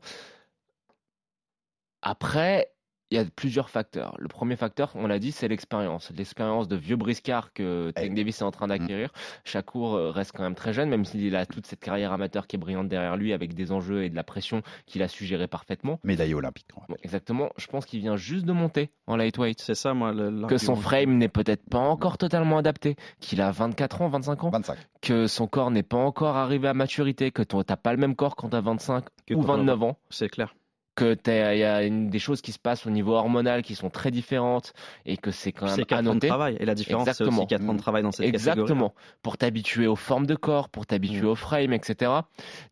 [2.02, 2.72] Après,
[3.14, 4.16] il y a plusieurs facteurs.
[4.18, 6.11] Le premier facteur, on l'a dit, c'est l'expérience.
[6.18, 8.09] L'expérience de vieux briscard que Tank Eh.
[8.09, 9.11] Davis est en train d'acquérir.
[9.43, 12.55] Shakur euh, reste quand même très jeune, même s'il a toute cette carrière amateur qui
[12.55, 15.47] est brillante derrière lui, avec des enjeux et de la pression qu'il a su gérer
[15.47, 15.99] parfaitement.
[16.03, 16.66] Médaillé olympique.
[16.89, 17.49] Bon, exactement.
[17.57, 19.61] Je pense qu'il vient juste de monter en lightweight.
[19.61, 20.11] C'est ça, moi.
[20.11, 24.43] le- Que son frame n'est peut-être pas encore totalement adapté, qu'il a 24 ans, 25
[24.45, 24.78] ans, 25.
[25.01, 28.36] que son corps n'est pas encore arrivé à maturité, que t'as pas le même corps
[28.36, 30.55] quand t'as 25 Que ou quand t'as 29 ans, C'est clair.
[30.96, 33.74] Que t'as- il y a une- des choses qui se passent au niveau hormonal qui
[33.76, 34.74] sont très différentes
[35.06, 36.58] et que c'est quand même C'est à 4 ans de travail.
[36.60, 38.52] Et la différence, c'est aussi 4 ans de travail dans cette catégorie.
[38.62, 38.94] Exactement.
[39.24, 41.30] Pour t'habituer aux formes de corps, pour t'habituer Mm.
[41.30, 42.12] au frame, etc.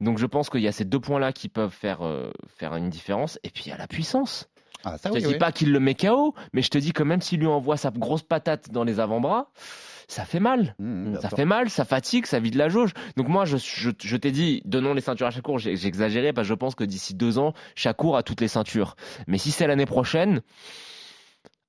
[0.01, 2.89] Donc je pense qu'il y a ces deux points-là qui peuvent faire, euh, faire une
[2.89, 3.39] différence.
[3.43, 4.47] Et puis il y a la puissance.
[4.83, 5.39] Ah, ça, je oui, te dis oui.
[5.39, 7.91] pas qu'il le met KO, mais je te dis que même s'il lui envoie sa
[7.91, 9.47] grosse patate dans les avant-bras,
[10.11, 10.75] ça fait mal.
[10.77, 12.91] Mmh, bien Ça fait mal, ça fatigue, ça vide la jauge.
[13.15, 15.57] Donc moi, je, je, je t'ai dit, donnons les ceintures à Chakour.
[15.57, 18.95] J'ai exagéré parce que je pense que d'ici deux ans, Chakour a toutes les ceintures.
[19.27, 20.41] Mais si c'est l'année prochaine,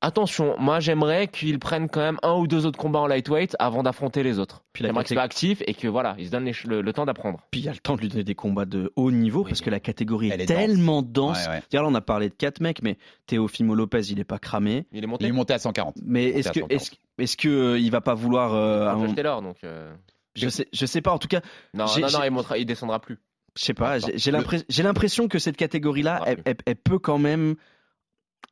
[0.03, 3.82] attention, moi j'aimerais qu'il prenne quand même un ou deux autres combats en lightweight avant
[3.82, 4.62] d'affronter les autres.
[4.74, 7.07] Puis J'aimerais qu'il soit actif et que voilà, il se donne les le, le temps
[7.07, 7.40] d'apprendre.
[7.50, 9.48] Puis il y a le temps de lui donner des combats de haut niveau Oui,
[9.50, 11.46] parce que la catégorie elle est, tellement dense.
[11.46, 11.62] Ouais, ouais.
[11.72, 14.86] Là, on a parlé de quatre mecs, mais Teofimo Lopez, il est pas cramé.
[14.92, 15.24] Il est monté.
[15.24, 15.94] Il est monté à 140.
[16.05, 16.72] Mais est-ce que 140.
[16.72, 19.57] Est-ce est-ce que euh, il va pas vouloir euh, un Taylor, donc.
[19.64, 19.92] euh,
[20.34, 21.12] Je sais je sais pas.
[21.12, 21.40] En tout cas,
[21.74, 23.18] Non, non, il, montera- il descendra plus.
[23.57, 23.98] je sais pas.
[23.98, 26.42] J'ai l'impression que cette catégorie-là, elle, plus.
[26.46, 27.55] elle- elle peut quand même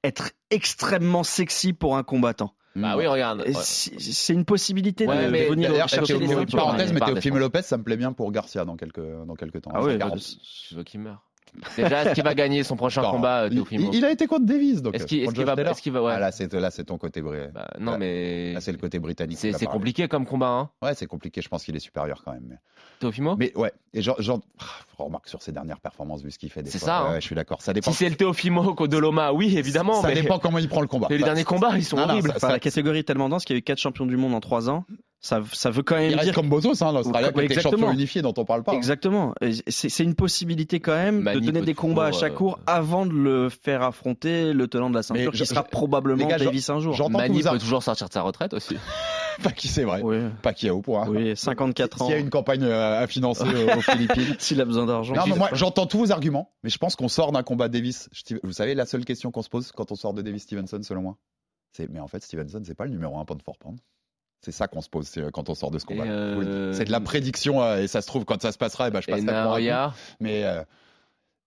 [0.04, 2.54] être extrêmement sexy pour un combattant.
[2.76, 3.44] Bah oui, regarde.
[3.62, 7.38] C'est une possibilité Ouais, de mais venir chercher les parenthèse, mais descendre.
[7.38, 9.72] Lopez, ça me plaît bien pour Garcia dans quelques, dans quelques temps.
[9.74, 10.14] Ah ouais, 140.
[10.18, 10.24] bah,
[10.70, 11.29] Je veux qu'il meure.
[11.76, 14.46] Déjà, est-ce qu'il va gagner son prochain combat, il, Teofimo il- il a été contre
[14.46, 14.94] Davis, donc.
[14.94, 15.32] Est-ce qu'il va,
[15.74, 16.12] qu'il va, ouais.
[16.14, 18.78] Ah, là, c'est là, c'est ton côté bri- Bah, non, là- mais Là, c'est le
[18.78, 19.36] côté britannique.
[19.38, 21.42] c'est compliqué comme combat, hein, Ouais, c'est compliqué.
[21.42, 22.46] Je pense qu'il est supérieur quand même.
[22.48, 22.56] Mais,
[23.00, 23.34] Teofimo.
[23.36, 23.72] mais ouais.
[23.94, 24.40] Et genre, genre
[24.96, 26.62] remarque sur ses dernières performances, vu ce qu'il fait.
[26.62, 26.86] des C'est fois.
[26.86, 27.12] ça, Ouais, hein.
[27.14, 27.62] ouais, je suis d'accord.
[27.62, 27.90] Ça dépend.
[27.90, 30.00] Si c'est le Teofimo de Loma, oui, évidemment.
[30.02, 31.08] ça mais dépend comment il prend le combat.
[31.10, 32.30] mais les derniers combats, ils sont Non, non, horribles.
[32.30, 34.34] ça- Enfin, la catégorie est tellement dense qu'il y a eu quatre champions du monde
[34.34, 34.84] en trois ans.
[35.22, 37.60] Ça, ça veut quand même Il reste dire comme Bozos, hein, l'Australien, Ouais, qui était
[37.60, 38.72] champion unifié dont on parle pas.
[38.72, 38.76] hein.
[38.76, 39.34] Exactement.
[39.68, 43.04] C'est une possibilité quand même Mani de donner des combats à chaque cours euh, avant
[43.04, 46.26] de le faire affronter le tenant de la ceinture Mais qui je- sera je- probablement
[46.26, 47.10] gars, Davis un jour.
[47.10, 48.76] Mani peut toujours sortir de sa retraite aussi.
[49.42, 50.00] Pas qui c'est vrai.
[50.02, 51.06] Oui, Pas qui a au point.
[51.08, 52.06] oui, 54 ans.
[52.06, 54.36] S'il y a une campagne euh, à financer aux Philippines.
[54.38, 55.14] S'il a besoin d'argent.
[55.14, 58.08] Non, mais moi, j'entends tous vos arguments, mais je pense qu'on sort d'un combat Davis.
[58.42, 61.02] Vous savez, la seule question qu'on se pose quand on sort de Davis Stevenson, selon
[61.02, 61.16] moi,
[61.72, 63.78] c'est mais en fait, Stevenson, c'est pas le numéro un pound for pound.
[64.42, 66.06] C'est ça qu'on se pose euh, quand on sort de ce combat.
[66.06, 68.88] Et, euh, C'est de la prédiction, euh, et ça se trouve, quand ça se passera,
[68.88, 69.22] eh ben, je Et con.
[69.24, 70.62] Naoya, Mais euh,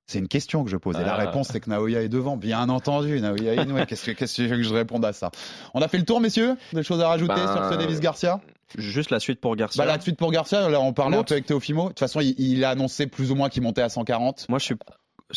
[0.06, 0.96] c'est une question que je pose.
[0.98, 1.18] Et la Ah.
[1.26, 2.38] réponse, c'est que Naoya est devant.
[2.38, 3.86] Bien entendu, Naoya Inoue.
[3.88, 5.32] Qu'est-ce que, qu'est-ce que tu veux que je réponde à ça?
[5.74, 6.56] On a fait le tour, messieurs?
[6.74, 8.39] Des choses à rajouter Ben, sur ce Davis Garcia?
[8.78, 9.84] Juste la suite pour Garcia.
[9.86, 11.84] Bah, la suite pour Garcia, là, on parlait un peu avec Teofimo.
[11.84, 14.48] De toute façon, il, il a annoncé plus ou moins qu'il montait à 140.
[14.50, 14.76] Moi, je suis.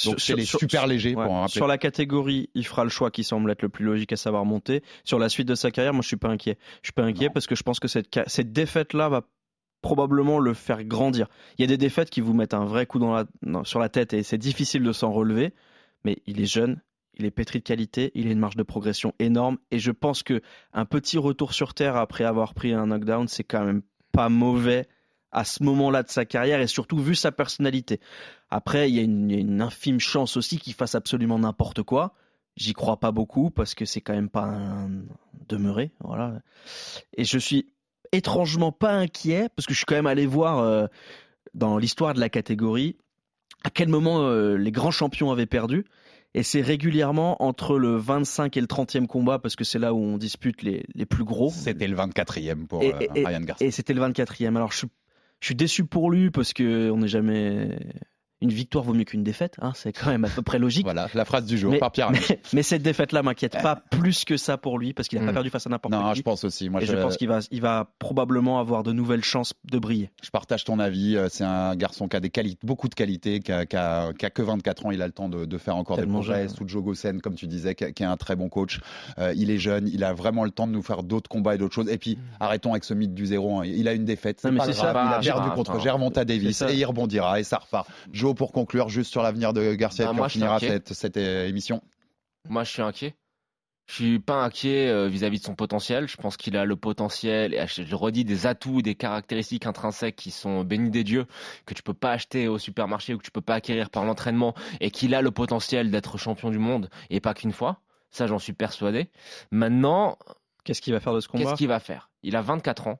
[0.05, 3.24] Donc, c'est les super légers, pour en sur la catégorie, il fera le choix qui
[3.24, 4.82] semble être le plus logique, à savoir monter.
[5.05, 6.59] Sur la suite de sa carrière, moi, je suis pas inquiet.
[6.82, 7.32] Je suis pas inquiet Non.
[7.32, 9.22] parce que je pense que cette, cette défaite-là va
[9.82, 11.28] probablement le faire grandir.
[11.57, 13.78] Il y a des défaites qui vous mettent un vrai coup dans la, dans- sur
[13.78, 15.55] la tête et c'est difficile de s'en relever,
[16.05, 16.80] mais il est jeune,
[17.18, 20.22] il est pétri de qualité, il a une marge de progression énorme et je pense
[20.22, 20.41] que
[20.72, 23.82] un petit retour sur terre après avoir pris un knockdown, c'est quand même
[24.12, 24.89] pas mauvais
[25.37, 28.01] à ce moment-là de sa carrière et surtout vu sa personnalité.
[28.51, 32.14] Après, il y a une, infime chance aussi qu'il fasse absolument n'importe quoi.
[32.57, 34.89] J'y crois pas beaucoup parce que c'est quand même pas un
[35.49, 36.41] demeuré, voilà.
[37.18, 37.68] Et je suis
[38.12, 40.87] étrangement pas inquiet parce que je suis quand même allé voir euh,
[41.53, 42.97] dans l'histoire de la catégorie
[43.62, 45.84] à quel moment euh, les grands champions avaient perdu.
[46.32, 49.99] Et c'est régulièrement entre le 25 et le 30e combat parce que c'est là où
[49.99, 51.51] on dispute les, les plus gros.
[51.51, 53.66] C'était le 24e pour Et- euh, et- Ryan Garcia.
[53.66, 54.57] Et c'était le 24e.
[54.57, 54.89] Alors je, suis-
[55.41, 57.78] je suis déçu pour lui parce que on n'est jamais.
[58.43, 60.84] Une victoire vaut mieux qu'une défaite, hein, c'est quand même à peu près logique.
[60.84, 62.11] Voilà, la phrase du jour Mais- par Pierre.
[62.11, 62.20] Mais,
[62.53, 65.34] mais cette défaite-là m'inquiète pas plus que ça pour lui parce qu'il n'a pas Mm.
[65.34, 66.18] perdu face à n'importe Non, qui.
[66.18, 66.68] je pense aussi.
[66.68, 70.11] Moi, et je, pense qu'il va, il va probablement avoir de nouvelles chances de briller.
[70.22, 71.16] Je partage ton avis.
[71.16, 74.12] Euh, C'est un garçon qui a des qualités, beaucoup de qualités, qui a, qui a-
[74.12, 74.91] qui a que 24 ans.
[74.91, 76.49] Il a le temps de, de faire encore Tellement des.
[76.49, 78.80] Sous Joe Gossen, comme tu disais, qui, est un très bon coach.
[79.18, 79.89] Euh, il est jeune.
[79.89, 81.89] Il a vraiment le temps de nous faire d'autres combats et d'autres choses.
[81.89, 83.61] Et puis, arrêtons avec ce mythe du zéro.
[83.61, 83.62] hein.
[83.64, 84.41] Il a une défaite.
[84.43, 84.95] C'est Non, mais pas c'est grave.
[84.95, 85.03] ça.
[85.07, 85.80] Il a C'est perdu contre.
[85.80, 87.89] Gervonta Davis et il rebondira et ça repart.
[88.27, 90.61] Joe, pour conclure, juste sur l'avenir de Garcia, Bah, et puis moi, on je finira
[90.61, 91.83] cette, cette euh, émission.
[92.49, 93.14] Moi, je suis inquiet.
[93.87, 96.09] Je suis pas inquiet euh, vis-à-vis de son potentiel.
[96.09, 100.16] Je pense qu'il a le potentiel, et je le redis, des atouts, des caractéristiques intrinsèques
[100.16, 101.27] qui sont bénis des dieux,
[101.66, 104.55] que tu peux pas acheter au supermarché ou que tu peux pas acquérir par l'entraînement,
[104.81, 107.81] et qu'il a le potentiel d'être champion du monde, et pas qu'une fois.
[108.11, 109.11] Ça, j'en suis persuadé.
[109.53, 110.18] Maintenant,
[110.66, 111.45] Qu'est-ce qu'il va faire de ce combat?
[111.45, 112.11] Qu'est-ce qu'il va faire?
[112.24, 112.99] Il a 24 ans.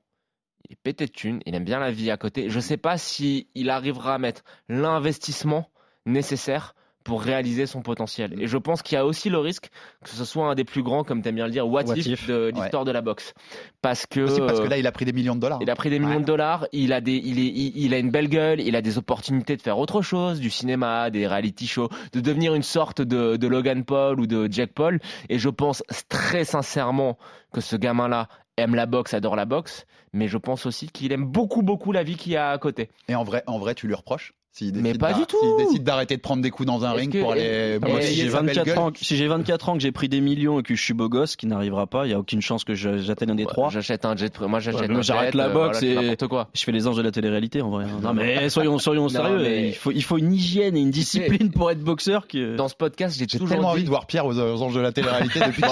[0.69, 1.41] Il est pété de thunes.
[1.47, 2.51] Il aime bien la vie à côté.
[2.51, 5.69] Je ne sais pas si il arrivera à mettre l'investissement
[6.07, 8.35] nécessaire pour réaliser son potentiel.
[8.43, 9.69] Et je pense qu'il y a aussi le risque
[10.03, 11.95] que ce soit un des plus grands, comme tu aimes bien le dire, what, What
[11.95, 13.33] if if, de l'histoire de la boxe.
[13.81, 15.61] Parce que, Aussi parce que là, il a pris des millions de dollars.
[15.63, 16.21] il a pris des millions Ouais.
[16.23, 18.83] de dollars, il a des, il est, il, il a une belle gueule, il a
[18.83, 23.03] des opportunités de faire autre chose, du cinéma, des reality shows, de devenir une sorte
[23.03, 24.99] de, de Logan Paul ou de Jack Paul.
[25.29, 27.19] Et je pense très sincèrement
[27.53, 28.27] que ce gamin-là
[28.57, 32.03] aime la boxe, adore la boxe, mais je pense aussi qu'il aime beaucoup, beaucoup la
[32.03, 32.91] vie qu'il y a à côté.
[33.09, 34.33] Et en vrai, en vrai, tu lui reproches?
[34.75, 35.37] Mais pas du tout.
[35.41, 38.15] S'il décide d'arrêter de prendre des coups dans un ring que- pour aller Moi, si
[38.15, 38.79] j'ai sa belle 24 gueule.
[38.79, 41.09] ans, si j'ai 24 ans, que j'ai pris des millions et que je suis beau
[41.09, 43.71] gosse, qui n'arrivera pas, il y a aucune chance que j'atteigne un des trois.
[43.71, 46.49] J'achète un jet, moi j'achète Ouais, j'arrête la euh, boxe voilà, et- quoi.
[46.55, 47.85] Je fais les anges de la télé-réalité en vrai.
[48.03, 49.39] Non mais soyons, soyons sérieux.
[49.43, 52.57] mais- Il, faut, il faut une hygiène et une discipline pour être boxeur que.
[52.57, 53.75] Dans ce podcast, j'ai toujours tellement dit...
[53.75, 55.63] envie de voir Pierre aux, aux anges de la télé-réalité depuis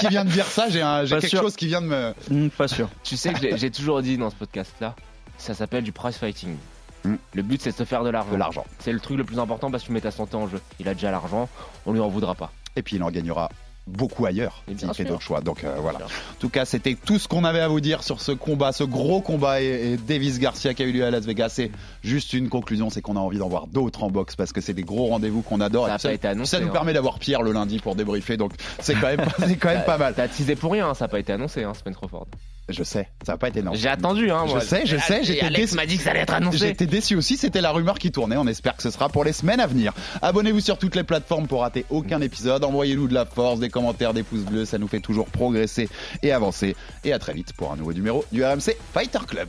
[0.00, 0.68] qu'il vient de dire ça.
[0.70, 0.80] J'ai
[1.18, 2.12] quelque chose qui vient de me.
[2.30, 2.88] Hmm, pas sûr.
[3.04, 4.94] Tu sais que j'ai- j'ai toujours dit dans ce podcast-là,
[5.38, 6.56] ça s'appelle du price fighting.
[7.04, 7.14] Mm.
[7.34, 8.64] Le but, c'est de se faire de l'argent.
[8.78, 10.60] C'est le truc le plus important parce que tu mets ta santé en jeu.
[10.80, 11.48] Il a déjà l'argent,
[11.86, 12.52] on lui en voudra pas.
[12.76, 13.50] Et puis il en gagnera
[13.86, 15.40] beaucoup ailleurs Et s'il fait d'autres choix.
[15.40, 15.98] Donc euh, voilà.
[16.00, 18.84] En tout cas, c'était tout ce qu'on avait à vous dire sur ce combat, ce
[18.84, 21.50] gros combat et, et Davis Garcia qui a eu lieu à Las Vegas.
[21.50, 21.70] C'est
[22.02, 24.74] juste une conclusion, c'est qu'on a envie d'en voir d'autres en boxe parce que c'est
[24.74, 25.88] des gros rendez-vous qu'on adore.
[25.98, 26.72] Ça Et été annoncé, Ça nous hein.
[26.72, 29.98] permet d'avoir Pierre le lundi pour débriefer, donc c'est quand même, c'est quand même pas
[29.98, 30.14] mal.
[30.14, 32.26] T'as teasé pour rien, hein, ça n'a pas été annoncé, hein, Spen Crawford.
[32.68, 33.76] Je sais, ça va pas être énorme.
[33.76, 34.60] J'ai attendu, hein, Je moi.
[34.60, 36.58] sais, je sais, j'étais Alex m'a dit que ça allait être annoncé.
[36.58, 38.36] J'étais déçu aussi, c'était la rumeur qui tournait.
[38.36, 39.92] On espère que ce sera pour les semaines à venir.
[40.22, 42.62] Abonnez-vous sur toutes les plateformes pour rater aucun épisode.
[42.64, 45.88] Envoyez-nous de la force, des commentaires, des pouces bleus, ça nous fait toujours progresser
[46.22, 46.76] et avancer.
[47.04, 49.48] Et à très vite pour un nouveau numéro du RMC Fighter Club.